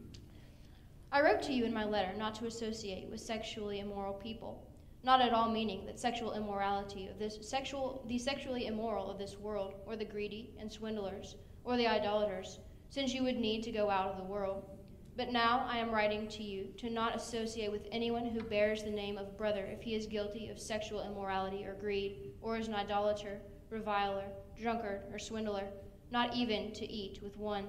I 1.12 1.22
wrote 1.22 1.42
to 1.44 1.54
you 1.54 1.66
in 1.66 1.74
my 1.74 1.86
letter 1.86 2.14
not 2.16 2.36
to 2.36 2.46
associate 2.46 3.10
with 3.10 3.20
sexually 3.20 3.80
immoral 3.80 4.14
people, 4.14 4.68
not 5.04 5.20
at 5.20 5.34
all 5.34 5.50
meaning 5.50 5.88
that 5.88 6.00
sexual 6.00 6.34
immorality 6.34 7.08
of 7.08 7.18
this 7.18 7.40
sexual 7.42 8.06
the 8.08 8.20
sexually 8.20 8.68
immoral 8.68 9.10
of 9.10 9.18
this 9.18 9.40
world, 9.40 9.74
or 9.88 9.96
the 9.96 10.06
greedy 10.06 10.54
and 10.60 10.72
swindlers, 10.72 11.38
or 11.64 11.78
the 11.78 11.88
idolaters, 11.88 12.60
since 12.92 13.12
you 13.12 13.24
would 13.24 13.38
need 13.38 13.64
to 13.64 13.72
go 13.72 13.90
out 13.90 14.12
of 14.12 14.18
the 14.18 14.24
world. 14.24 14.70
But 15.16 15.32
now 15.32 15.68
I 15.70 15.78
am 15.78 15.92
writing 15.92 16.28
to 16.30 16.44
you 16.44 16.70
to 16.78 16.90
not 16.90 17.16
associate 17.16 17.72
with 17.72 17.88
anyone 17.92 18.26
who 18.26 18.42
bears 18.42 18.84
the 18.84 18.90
name 18.90 19.18
of 19.18 19.38
brother 19.38 19.66
if 19.66 19.82
he 19.82 19.94
is 19.94 20.08
guilty 20.08 20.50
of 20.50 20.60
sexual 20.60 21.06
immorality 21.06 21.66
or 21.66 21.76
greed, 21.76 22.32
or 22.42 22.58
is 22.58 22.68
an 22.68 22.74
idolater, 22.74 23.40
reviler, 23.70 24.26
drunkard, 24.60 25.02
or 25.12 25.20
swindler, 25.20 25.68
not 26.10 26.36
even 26.36 26.72
to 26.74 26.92
eat 26.92 27.20
with 27.22 27.38
one. 27.38 27.66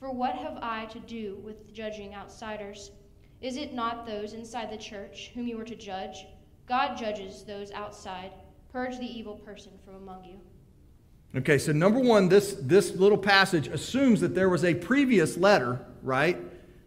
For 0.00 0.10
what 0.10 0.34
have 0.34 0.58
I 0.60 0.86
to 0.86 0.98
do 0.98 1.38
with 1.44 1.72
judging 1.72 2.14
outsiders? 2.14 2.90
Is 3.40 3.56
it 3.56 3.74
not 3.74 4.04
those 4.04 4.32
inside 4.32 4.72
the 4.72 4.76
church 4.76 5.30
whom 5.34 5.46
you 5.46 5.60
are 5.60 5.64
to 5.64 5.76
judge? 5.76 6.26
God 6.66 6.96
judges 6.96 7.44
those 7.44 7.70
outside. 7.70 8.32
Purge 8.72 8.98
the 8.98 9.06
evil 9.06 9.36
person 9.36 9.72
from 9.84 9.94
among 9.94 10.24
you. 10.24 10.40
Okay, 11.36 11.58
so 11.58 11.72
number 11.72 12.00
one, 12.00 12.28
this, 12.28 12.56
this 12.60 12.94
little 12.96 13.18
passage 13.18 13.68
assumes 13.68 14.20
that 14.20 14.34
there 14.34 14.48
was 14.48 14.64
a 14.64 14.74
previous 14.74 15.36
letter, 15.36 15.80
right? 16.02 16.38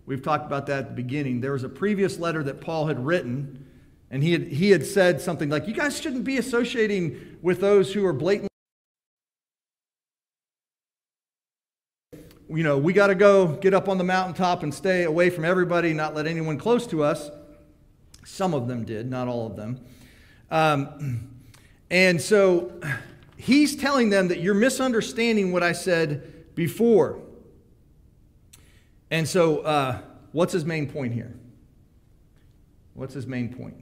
We've 0.05 0.21
talked 0.21 0.45
about 0.45 0.67
that 0.67 0.79
at 0.79 0.87
the 0.89 0.93
beginning. 0.93 1.41
There 1.41 1.53
was 1.53 1.63
a 1.63 1.69
previous 1.69 2.19
letter 2.19 2.43
that 2.43 2.61
Paul 2.61 2.87
had 2.87 3.03
written, 3.03 3.65
and 4.11 4.21
he 4.21 4.33
had, 4.33 4.47
he 4.47 4.69
had 4.69 4.85
said 4.85 5.19
something 5.19 5.49
like, 5.49 5.67
You 5.67 5.73
guys 5.73 5.99
shouldn't 5.99 6.23
be 6.23 6.37
associating 6.37 7.37
with 7.41 7.59
those 7.59 7.93
who 7.93 8.05
are 8.05 8.13
blatantly. 8.13 8.49
You 12.47 12.63
know, 12.63 12.77
we 12.77 12.93
got 12.93 13.07
to 13.07 13.15
go 13.15 13.47
get 13.47 13.73
up 13.73 13.89
on 13.89 13.97
the 13.97 14.03
mountaintop 14.03 14.61
and 14.61 14.71
stay 14.71 15.03
away 15.03 15.31
from 15.31 15.43
everybody, 15.43 15.93
not 15.93 16.13
let 16.13 16.27
anyone 16.27 16.59
close 16.59 16.85
to 16.87 17.03
us. 17.03 17.31
Some 18.23 18.53
of 18.53 18.67
them 18.67 18.85
did, 18.85 19.09
not 19.09 19.27
all 19.27 19.47
of 19.47 19.55
them. 19.55 19.81
Um, 20.51 21.31
and 21.89 22.21
so 22.21 22.79
he's 23.35 23.75
telling 23.75 24.11
them 24.11 24.27
that 24.27 24.41
you're 24.41 24.53
misunderstanding 24.53 25.51
what 25.51 25.63
I 25.63 25.71
said 25.71 26.55
before. 26.55 27.19
And 29.15 29.25
so, 29.25 29.59
uh, 29.59 29.99
what's 30.33 30.51
his 30.51 30.65
main 30.65 30.89
point 30.89 31.13
here? 31.13 31.33
What's 32.95 33.13
his 33.13 33.25
main 33.25 33.47
point? 33.47 33.75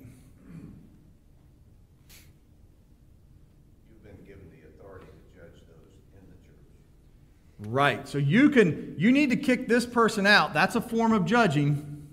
You've 3.89 4.03
been 4.03 4.23
given 4.27 4.47
the 4.51 4.67
authority 4.67 5.07
to 5.07 5.39
judge 5.39 5.59
those 5.67 5.89
in 6.13 6.21
the 6.29 6.35
church. 6.45 7.67
Right. 7.67 8.07
So 8.07 8.19
you 8.19 8.51
can 8.51 8.93
you 8.95 9.11
need 9.11 9.31
to 9.31 9.35
kick 9.35 9.67
this 9.67 9.87
person 9.87 10.27
out. 10.27 10.53
That's 10.53 10.75
a 10.75 10.81
form 10.81 11.13
of 11.13 11.25
judging. 11.25 12.05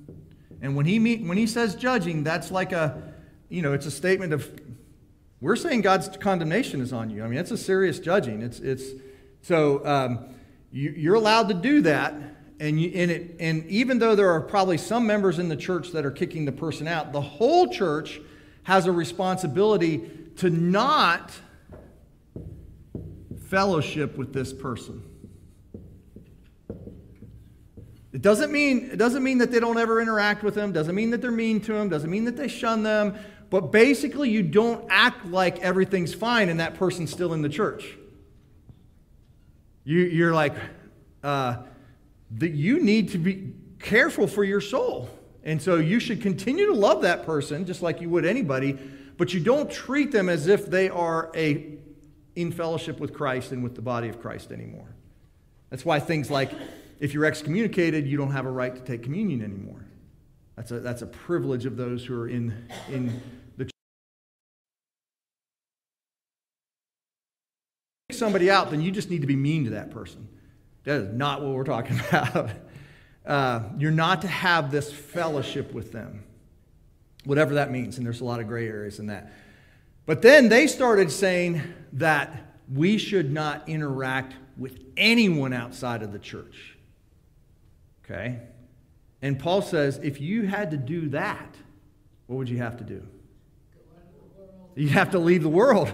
And 0.63 0.75
when 0.75 0.87
he 0.87 0.99
meet, 0.99 1.23
when 1.23 1.37
he 1.37 1.47
says 1.47 1.75
judging, 1.75 2.25
that's 2.25 2.51
like 2.51 2.73
a 2.73 3.13
you 3.51 3.61
know, 3.61 3.75
it's 3.75 3.85
a 3.85 3.91
statement 3.91 4.33
of 4.33 4.51
we're 5.43 5.57
saying 5.57 5.83
God's 5.83 6.09
condemnation 6.17 6.81
is 6.81 6.95
on 6.95 7.11
you. 7.11 7.23
I 7.23 7.29
mean, 7.29 7.39
it's 7.39 7.51
a 7.51 7.59
serious 7.59 7.99
judging. 7.99 8.41
It's 8.41 8.61
it's 8.61 8.85
so 9.43 9.85
um, 9.85 10.35
you, 10.73 10.95
you're 10.97 11.17
allowed 11.17 11.49
to 11.49 11.55
do 11.55 11.83
that. 11.83 12.15
And, 12.61 12.79
you, 12.79 12.93
and, 12.95 13.11
it, 13.11 13.37
and 13.41 13.67
even 13.69 13.99
though 13.99 14.15
there 14.15 14.31
are 14.31 14.41
probably 14.43 14.77
some 14.77 15.07
members 15.07 15.39
in 15.39 15.49
the 15.49 15.57
church 15.57 15.93
that 15.93 16.05
are 16.05 16.11
kicking 16.11 16.45
the 16.45 16.53
person 16.53 16.87
out, 16.87 17.11
the 17.11 17.21
whole 17.21 17.69
church 17.69 18.21
has 18.65 18.87
a 18.87 18.93
responsibility 18.93 20.11
to 20.37 20.51
not 20.51 21.33
fellowship 23.49 24.19
with 24.19 24.35
this 24.35 24.53
person. 24.53 25.03
It 28.13 28.23
doesn't 28.23 28.53
mean 28.53 28.91
it 28.93 28.97
doesn't 28.97 29.23
mean 29.23 29.39
that 29.39 29.51
they 29.51 29.61
don't 29.61 29.79
ever 29.79 30.01
interact 30.01 30.43
with 30.43 30.55
them, 30.55 30.73
doesn't 30.73 30.95
mean 30.95 31.11
that 31.11 31.23
they're 31.23 31.31
mean 31.31 31.61
to 31.63 31.73
them, 31.73 31.89
doesn't 31.89 32.11
mean 32.11 32.25
that 32.25 32.37
they 32.37 32.49
shun 32.49 32.83
them, 32.83 33.17
but 33.49 33.73
basically 33.73 34.29
you 34.29 34.43
don't 34.43 34.85
act 34.91 35.25
like 35.27 35.61
everything's 35.61 36.13
fine 36.13 36.49
and 36.49 36.61
that 36.61 36.75
person's 36.75 37.11
still 37.11 37.33
in 37.33 37.41
the 37.41 37.49
church. 37.49 37.97
You, 39.85 40.01
you're 40.01 40.35
like, 40.35 40.55
uh, 41.23 41.63
that 42.33 42.51
you 42.51 42.81
need 42.81 43.11
to 43.11 43.19
be 43.19 43.53
careful 43.79 44.27
for 44.27 44.45
your 44.45 44.61
soul. 44.61 45.09
And 45.43 45.61
so 45.61 45.77
you 45.77 46.01
should 46.01 46.21
continue 46.21 46.67
to 46.67 46.75
love 46.75 47.03
that 47.03 47.25
person 47.25 47.65
just 47.65 47.83
like 47.83 48.01
you 48.01 48.11
would 48.11 48.25
anybody, 48.25 48.79
but 49.17 49.33
you 49.33 49.41
don't 49.41 49.71
treat 49.71 50.13
them 50.13 50.29
as 50.29 50.47
if 50.47 50.67
they 50.67 50.89
are 50.89 51.31
a 51.35 51.79
in 52.37 52.53
fellowship 52.53 53.01
with 53.01 53.13
Christ 53.13 53.53
and 53.53 53.63
with 53.63 53.75
the 53.75 53.83
body 53.83 54.09
of 54.09 54.21
Christ 54.21 54.53
anymore. 54.53 54.95
That's 55.71 55.85
why 55.85 55.99
things 55.99 56.31
like 56.31 56.53
if 57.01 57.15
you're 57.15 57.25
excommunicated, 57.25 58.07
you 58.07 58.17
don't 58.17 58.33
have 58.33 58.47
a 58.47 58.51
right 58.51 58.75
to 58.75 58.81
take 58.81 59.03
communion 59.03 59.43
anymore. 59.43 59.85
That's 60.57 60.71
a, 60.71 60.81
that's 60.81 61.03
a 61.03 61.07
privilege 61.07 61.65
of 61.65 61.77
those 61.77 62.05
who 62.05 62.21
are 62.21 62.29
in, 62.29 62.67
in 62.91 63.21
the 63.57 63.65
church. 63.65 63.73
somebody 68.11 68.51
out, 68.51 68.71
then 68.71 68.83
you 68.83 68.91
just 68.91 69.09
need 69.09 69.23
to 69.23 69.27
be 69.27 69.37
mean 69.37 69.65
to 69.65 69.71
that 69.71 69.91
person. 69.91 70.29
That 70.85 71.01
is 71.03 71.13
not 71.15 71.43
what 71.43 71.53
we're 71.55 71.65
talking 71.65 71.99
about. 72.09 72.51
Uh, 73.27 73.63
you're 73.79 73.91
not 73.91 74.23
to 74.23 74.29
have 74.29 74.71
this 74.71 74.93
fellowship 74.93 75.73
with 75.73 75.93
them, 75.93 76.25
whatever 77.25 77.55
that 77.55 77.71
means. 77.71 77.99
And 77.99 78.07
there's 78.07 78.21
a 78.21 78.25
lot 78.25 78.41
of 78.41 78.49
gray 78.49 78.67
areas 78.67 78.99
in 78.99 79.07
that. 79.07 79.33
But 80.07 80.23
then 80.23 80.49
they 80.49 80.67
started 80.67 81.11
saying 81.11 81.63
that 81.95 82.55
we 82.73 82.99
should 82.99 83.31
not 83.33 83.69
interact 83.69 84.35
with 84.57 84.81
anyone 84.97 85.53
outside 85.53 86.03
of 86.03 86.13
the 86.13 86.19
church. 86.19 86.77
Okay? 88.05 88.39
And 89.23 89.39
Paul 89.39 89.63
says 89.63 89.99
if 90.03 90.21
you 90.21 90.47
had 90.47 90.71
to 90.71 90.77
do 90.77 91.11
that, 91.11 91.55
what 92.27 92.37
would 92.37 92.49
you 92.49 92.59
have 92.59 92.77
to 92.79 92.85
do? 92.85 93.07
You'd 94.75 94.93
have 94.93 95.11
to 95.11 95.19
leave 95.19 95.43
the 95.43 95.49
world. 95.49 95.89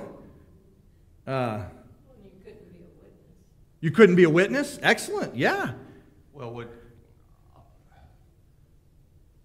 Uh, 1.27 1.65
You 2.23 2.31
couldn't 2.45 2.73
be 2.73 2.79
a 2.79 2.83
witness. 3.03 3.76
You 3.87 3.93
couldn't 3.93 4.17
be 4.17 4.25
a 4.25 4.31
witness? 4.31 4.81
Excellent. 4.83 5.37
Yeah. 5.37 5.71
Well, 6.33 6.53
what, 6.53 6.69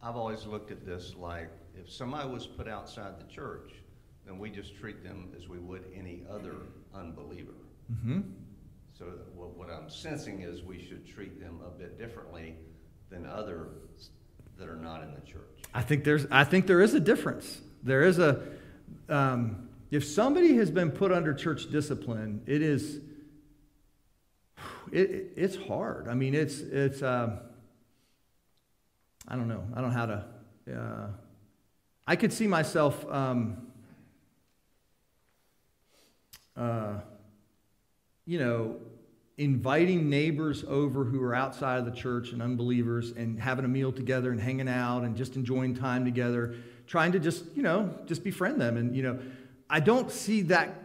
I've 0.01 0.15
always 0.15 0.47
looked 0.47 0.71
at 0.71 0.83
this 0.83 1.13
like, 1.15 1.51
if 1.79 1.91
somebody 1.91 2.27
was 2.27 2.47
put 2.47 2.67
outside 2.67 3.19
the 3.19 3.31
church, 3.31 3.71
then 4.25 4.39
we 4.39 4.49
just 4.49 4.75
treat 4.75 5.03
them 5.03 5.29
as 5.37 5.47
we 5.47 5.59
would 5.59 5.83
any 5.95 6.23
other 6.27 6.55
unbeliever. 6.95 7.51
Mm-hmm. 7.93 8.21
So 8.97 9.05
what, 9.35 9.55
what 9.55 9.69
I'm 9.69 9.91
sensing 9.91 10.41
is 10.41 10.63
we 10.63 10.83
should 10.83 11.07
treat 11.07 11.39
them 11.39 11.59
a 11.63 11.69
bit 11.69 11.99
differently 11.99 12.55
than 13.11 13.27
others 13.27 14.09
that 14.57 14.67
are 14.67 14.75
not 14.75 15.03
in 15.03 15.13
the 15.13 15.21
church. 15.21 15.61
I 15.71 15.83
think 15.83 16.03
there's 16.03 16.25
I 16.31 16.45
think 16.45 16.65
there 16.65 16.81
is 16.81 16.95
a 16.95 16.99
difference. 16.99 17.61
There 17.83 18.01
is 18.01 18.17
a 18.17 18.41
um, 19.07 19.69
if 19.91 20.03
somebody 20.03 20.55
has 20.55 20.71
been 20.71 20.89
put 20.89 21.11
under 21.11 21.31
church 21.31 21.69
discipline, 21.69 22.41
it 22.47 22.63
is 22.63 23.01
it, 24.91 25.33
it's 25.35 25.55
hard. 25.55 26.07
I 26.07 26.13
mean, 26.13 26.33
it's 26.35 26.59
it's 26.59 27.01
um, 27.01 27.39
I 29.27 29.35
don't 29.35 29.47
know. 29.47 29.63
I 29.73 29.81
don't 29.81 29.89
know 29.89 29.97
how 29.97 30.05
to. 30.05 30.25
Uh, 30.71 31.07
I 32.07 32.15
could 32.15 32.33
see 32.33 32.47
myself. 32.47 33.05
Um, 33.09 33.67
uh, 36.55 36.99
you 38.25 38.37
know, 38.39 38.75
inviting 39.37 40.09
neighbors 40.09 40.63
over 40.67 41.03
who 41.03 41.21
are 41.23 41.33
outside 41.33 41.79
of 41.79 41.85
the 41.85 41.91
church 41.91 42.31
and 42.31 42.41
unbelievers 42.41 43.11
and 43.11 43.39
having 43.39 43.65
a 43.65 43.67
meal 43.67 43.91
together 43.91 44.31
and 44.31 44.39
hanging 44.39 44.69
out 44.69 45.03
and 45.03 45.15
just 45.15 45.35
enjoying 45.35 45.75
time 45.75 46.05
together, 46.05 46.55
trying 46.85 47.11
to 47.11 47.19
just, 47.19 47.43
you 47.55 47.63
know, 47.63 47.93
just 48.05 48.23
befriend 48.23 48.61
them. 48.61 48.77
And, 48.77 48.95
you 48.95 49.01
know, 49.01 49.19
I 49.69 49.79
don't 49.79 50.11
see 50.11 50.43
that 50.43 50.80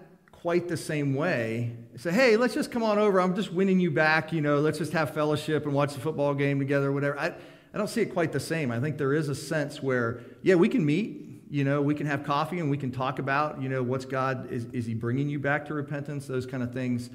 quite 0.46 0.68
the 0.68 0.76
same 0.76 1.12
way. 1.12 1.72
Say, 1.96 2.12
hey, 2.12 2.36
let's 2.36 2.54
just 2.54 2.70
come 2.70 2.84
on 2.84 3.00
over. 3.00 3.20
I'm 3.20 3.34
just 3.34 3.52
winning 3.52 3.80
you 3.80 3.90
back. 3.90 4.32
You 4.32 4.40
know, 4.40 4.60
let's 4.60 4.78
just 4.78 4.92
have 4.92 5.12
fellowship 5.12 5.66
and 5.66 5.74
watch 5.74 5.94
the 5.94 5.98
football 5.98 6.34
game 6.34 6.60
together 6.60 6.90
or 6.90 6.92
whatever. 6.92 7.18
I, 7.18 7.34
I 7.74 7.78
don't 7.78 7.88
see 7.88 8.02
it 8.02 8.12
quite 8.12 8.30
the 8.30 8.38
same. 8.38 8.70
I 8.70 8.78
think 8.78 8.96
there 8.96 9.12
is 9.12 9.28
a 9.28 9.34
sense 9.34 9.82
where, 9.82 10.20
yeah, 10.42 10.54
we 10.54 10.68
can 10.68 10.86
meet. 10.86 11.42
You 11.50 11.64
know, 11.64 11.82
we 11.82 11.96
can 11.96 12.06
have 12.06 12.22
coffee 12.22 12.60
and 12.60 12.70
we 12.70 12.76
can 12.76 12.92
talk 12.92 13.18
about, 13.18 13.60
you 13.60 13.68
know, 13.68 13.82
what's 13.82 14.04
God, 14.04 14.52
is, 14.52 14.66
is 14.66 14.86
He 14.86 14.94
bringing 14.94 15.28
you 15.28 15.40
back 15.40 15.66
to 15.66 15.74
repentance, 15.74 16.28
those 16.28 16.46
kind 16.46 16.62
of 16.62 16.72
things. 16.72 17.10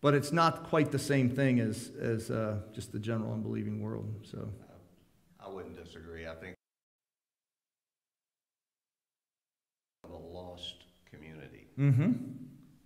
But 0.00 0.14
it's 0.14 0.30
not 0.30 0.68
quite 0.68 0.92
the 0.92 0.98
same 1.00 1.28
thing 1.28 1.58
as, 1.58 1.90
as 2.00 2.30
uh, 2.30 2.58
just 2.72 2.92
the 2.92 3.00
general 3.00 3.32
unbelieving 3.32 3.82
world. 3.82 4.14
So, 4.22 4.48
I 5.44 5.48
wouldn't 5.48 5.74
disagree. 5.74 6.28
I 6.28 6.36
think 6.36 6.54
of 10.04 10.12
a 10.12 10.16
lost 10.16 10.84
community, 11.10 11.66
mm-hmm, 11.76 12.12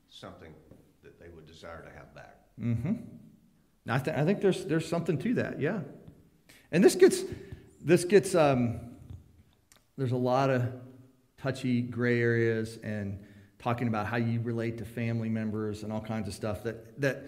something 0.08 0.52
that 1.02 1.18
they 1.18 1.28
would 1.28 1.46
desire 1.60 1.82
to 1.82 1.90
have 1.90 2.14
back. 2.14 2.36
mm-hmm. 2.58 2.92
I, 3.86 3.98
th- 3.98 4.16
I 4.16 4.24
think 4.24 4.40
there's, 4.40 4.64
there's 4.64 4.88
something 4.88 5.18
to 5.18 5.34
that, 5.34 5.60
yeah. 5.60 5.80
And 6.72 6.82
this 6.82 6.94
gets, 6.94 7.22
this 7.82 8.04
gets, 8.04 8.34
um, 8.34 8.80
there's 9.98 10.12
a 10.12 10.16
lot 10.16 10.48
of 10.48 10.72
touchy 11.36 11.82
gray 11.82 12.20
areas 12.20 12.78
and 12.82 13.22
talking 13.58 13.88
about 13.88 14.06
how 14.06 14.16
you 14.16 14.40
relate 14.40 14.78
to 14.78 14.86
family 14.86 15.28
members 15.28 15.82
and 15.82 15.92
all 15.92 16.00
kinds 16.00 16.28
of 16.28 16.34
stuff 16.34 16.62
that, 16.62 16.98
that 16.98 17.24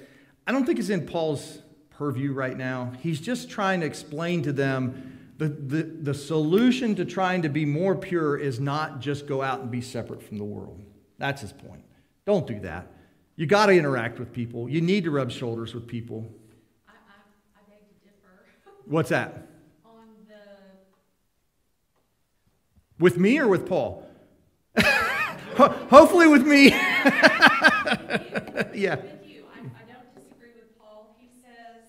I 0.46 0.52
don't 0.52 0.64
think 0.64 0.78
is 0.78 0.88
in 0.88 1.06
Paul's 1.06 1.58
purview 1.90 2.32
right 2.32 2.56
now. 2.56 2.92
He's 3.00 3.20
just 3.20 3.50
trying 3.50 3.80
to 3.80 3.86
explain 3.86 4.42
to 4.44 4.52
them 4.52 5.34
the, 5.36 5.48
the, 5.48 5.82
the 5.82 6.14
solution 6.14 6.94
to 6.94 7.04
trying 7.04 7.42
to 7.42 7.50
be 7.50 7.66
more 7.66 7.94
pure 7.94 8.38
is 8.38 8.60
not 8.60 9.00
just 9.00 9.26
go 9.26 9.42
out 9.42 9.60
and 9.60 9.70
be 9.70 9.82
separate 9.82 10.22
from 10.22 10.38
the 10.38 10.44
world. 10.44 10.80
That's 11.18 11.42
his 11.42 11.52
point. 11.52 11.84
Don't 12.24 12.46
do 12.46 12.60
that. 12.60 12.91
You 13.36 13.46
got 13.46 13.66
to 13.66 13.72
interact 13.72 14.18
with 14.18 14.32
people. 14.32 14.68
You 14.68 14.80
need 14.80 15.04
to 15.04 15.10
rub 15.10 15.30
shoulders 15.30 15.74
with 15.74 15.86
people. 15.86 16.26
I, 16.88 16.92
I, 16.92 16.94
I 17.56 17.60
beg 17.68 17.78
to 17.88 17.94
differ 18.04 18.44
What's 18.86 19.10
that? 19.10 19.48
on 19.84 20.06
the, 20.28 20.34
With 22.98 23.18
me 23.18 23.38
or 23.38 23.48
with 23.48 23.66
Paul? 23.66 24.06
Hopefully 25.56 26.26
with 26.28 26.46
me. 26.46 26.68
yeah. 26.70 28.96
With 28.96 29.26
you, 29.26 29.44
I, 29.52 29.58
I 29.58 29.84
don't 29.84 30.14
disagree 30.14 30.52
with 30.56 30.78
Paul. 30.78 31.14
He 31.18 31.28
says 31.40 31.84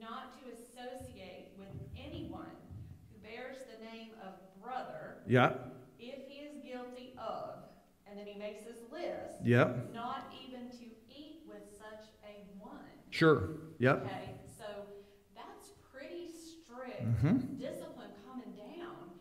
not 0.00 0.32
to 0.38 0.42
associate 0.54 1.52
with 1.58 1.68
anyone 1.96 2.50
who 3.12 3.18
bears 3.22 3.56
the 3.70 3.78
name 3.84 4.10
of 4.22 4.32
brother 4.62 5.18
Yeah. 5.28 5.52
if 6.00 6.26
he 6.28 6.38
is 6.40 6.52
guilty 6.64 7.12
of, 7.18 7.58
and 8.08 8.18
then 8.18 8.26
he 8.26 8.36
makes 8.38 8.64
this 8.64 8.80
list, 8.90 9.36
Yep. 9.44 9.92
not 9.94 10.32
even 10.44 10.68
to 10.78 10.84
eat 11.14 11.42
with 11.48 11.62
such 11.78 12.06
a 12.26 12.32
one. 12.58 12.72
Sure. 13.16 13.48
Yep. 13.78 14.12
Okay, 14.12 14.40
so 14.58 14.64
that's 15.34 15.70
pretty 15.80 16.28
strict 16.32 17.00
Mhm. 17.00 17.60
discipline 17.60 18.12
coming 18.24 18.56
down. 18.56 19.12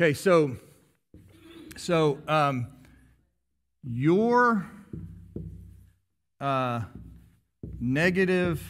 Okay, 0.00 0.14
so 0.14 0.56
so 1.76 2.20
um, 2.26 2.68
your 3.82 4.64
uh, 6.40 6.80
negative 7.78 8.62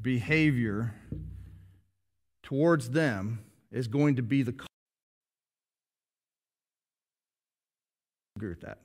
behavior 0.00 0.94
towards 2.42 2.88
them 2.88 3.40
is 3.70 3.86
going 3.86 4.16
to 4.16 4.22
be 4.22 4.42
the 4.42 4.52
cause. 4.54 4.66
agree 8.36 8.48
with 8.48 8.62
that. 8.62 8.78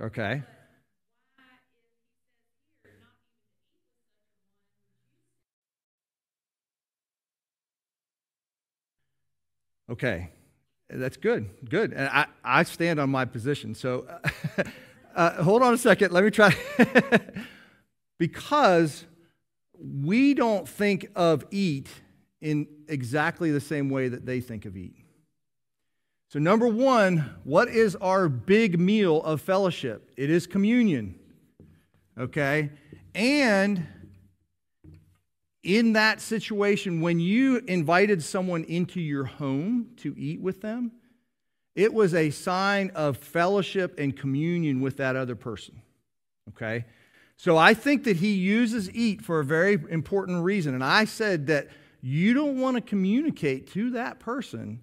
That. 0.00 0.04
Okay. 0.06 0.42
Okay, 9.90 10.30
that's 10.90 11.16
good, 11.16 11.48
good. 11.68 11.92
And 11.92 12.08
I, 12.08 12.26
I 12.44 12.62
stand 12.64 12.98
on 12.98 13.10
my 13.10 13.24
position. 13.24 13.74
So 13.74 14.06
uh, 15.16 15.42
hold 15.42 15.62
on 15.62 15.74
a 15.74 15.78
second. 15.78 16.12
Let 16.12 16.24
me 16.24 16.30
try. 16.30 16.54
because 18.18 19.04
we 19.78 20.34
don't 20.34 20.68
think 20.68 21.10
of 21.14 21.44
eat 21.50 21.88
in 22.40 22.66
exactly 22.88 23.50
the 23.50 23.60
same 23.60 23.90
way 23.90 24.08
that 24.08 24.26
they 24.26 24.40
think 24.40 24.64
of 24.64 24.76
eat. 24.76 24.96
So, 26.28 26.40
number 26.40 26.66
one, 26.66 27.30
what 27.44 27.68
is 27.68 27.94
our 27.96 28.28
big 28.28 28.80
meal 28.80 29.22
of 29.22 29.40
fellowship? 29.40 30.10
It 30.16 30.28
is 30.28 30.46
communion. 30.46 31.18
Okay? 32.18 32.70
And 33.14 33.86
in 35.66 35.94
that 35.94 36.20
situation, 36.20 37.00
when 37.00 37.18
you 37.18 37.60
invited 37.66 38.22
someone 38.22 38.62
into 38.64 39.00
your 39.00 39.24
home 39.24 39.88
to 39.96 40.14
eat 40.16 40.40
with 40.40 40.60
them, 40.60 40.92
it 41.74 41.92
was 41.92 42.14
a 42.14 42.30
sign 42.30 42.92
of 42.94 43.18
fellowship 43.18 43.98
and 43.98 44.16
communion 44.16 44.80
with 44.80 44.96
that 44.98 45.16
other 45.16 45.34
person. 45.34 45.82
Okay? 46.50 46.84
So 47.36 47.58
I 47.58 47.74
think 47.74 48.04
that 48.04 48.16
he 48.16 48.32
uses 48.32 48.90
eat 48.92 49.22
for 49.22 49.40
a 49.40 49.44
very 49.44 49.78
important 49.90 50.44
reason. 50.44 50.72
And 50.72 50.84
I 50.84 51.04
said 51.04 51.48
that 51.48 51.68
you 52.00 52.32
don't 52.32 52.60
want 52.60 52.76
to 52.76 52.80
communicate 52.80 53.72
to 53.72 53.90
that 53.90 54.20
person 54.20 54.80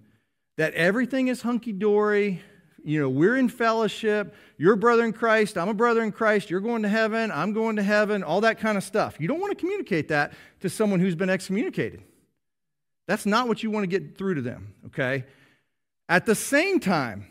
that 0.56 0.74
everything 0.74 1.28
is 1.28 1.42
hunky 1.42 1.72
dory. 1.72 2.42
You 2.84 3.00
know, 3.00 3.08
we're 3.08 3.36
in 3.36 3.48
fellowship. 3.48 4.34
You're 4.58 4.74
a 4.74 4.76
brother 4.76 5.04
in 5.04 5.14
Christ. 5.14 5.56
I'm 5.56 5.70
a 5.70 5.74
brother 5.74 6.02
in 6.02 6.12
Christ. 6.12 6.50
You're 6.50 6.60
going 6.60 6.82
to 6.82 6.88
heaven. 6.88 7.32
I'm 7.32 7.54
going 7.54 7.76
to 7.76 7.82
heaven. 7.82 8.22
All 8.22 8.42
that 8.42 8.58
kind 8.58 8.76
of 8.76 8.84
stuff. 8.84 9.16
You 9.18 9.26
don't 9.26 9.40
want 9.40 9.52
to 9.52 9.56
communicate 9.56 10.08
that 10.08 10.34
to 10.60 10.68
someone 10.68 11.00
who's 11.00 11.14
been 11.14 11.30
excommunicated. 11.30 12.02
That's 13.08 13.24
not 13.24 13.48
what 13.48 13.62
you 13.62 13.70
want 13.70 13.84
to 13.84 13.86
get 13.86 14.18
through 14.18 14.34
to 14.34 14.42
them, 14.42 14.74
okay? 14.86 15.24
At 16.08 16.26
the 16.26 16.34
same 16.34 16.78
time, 16.78 17.26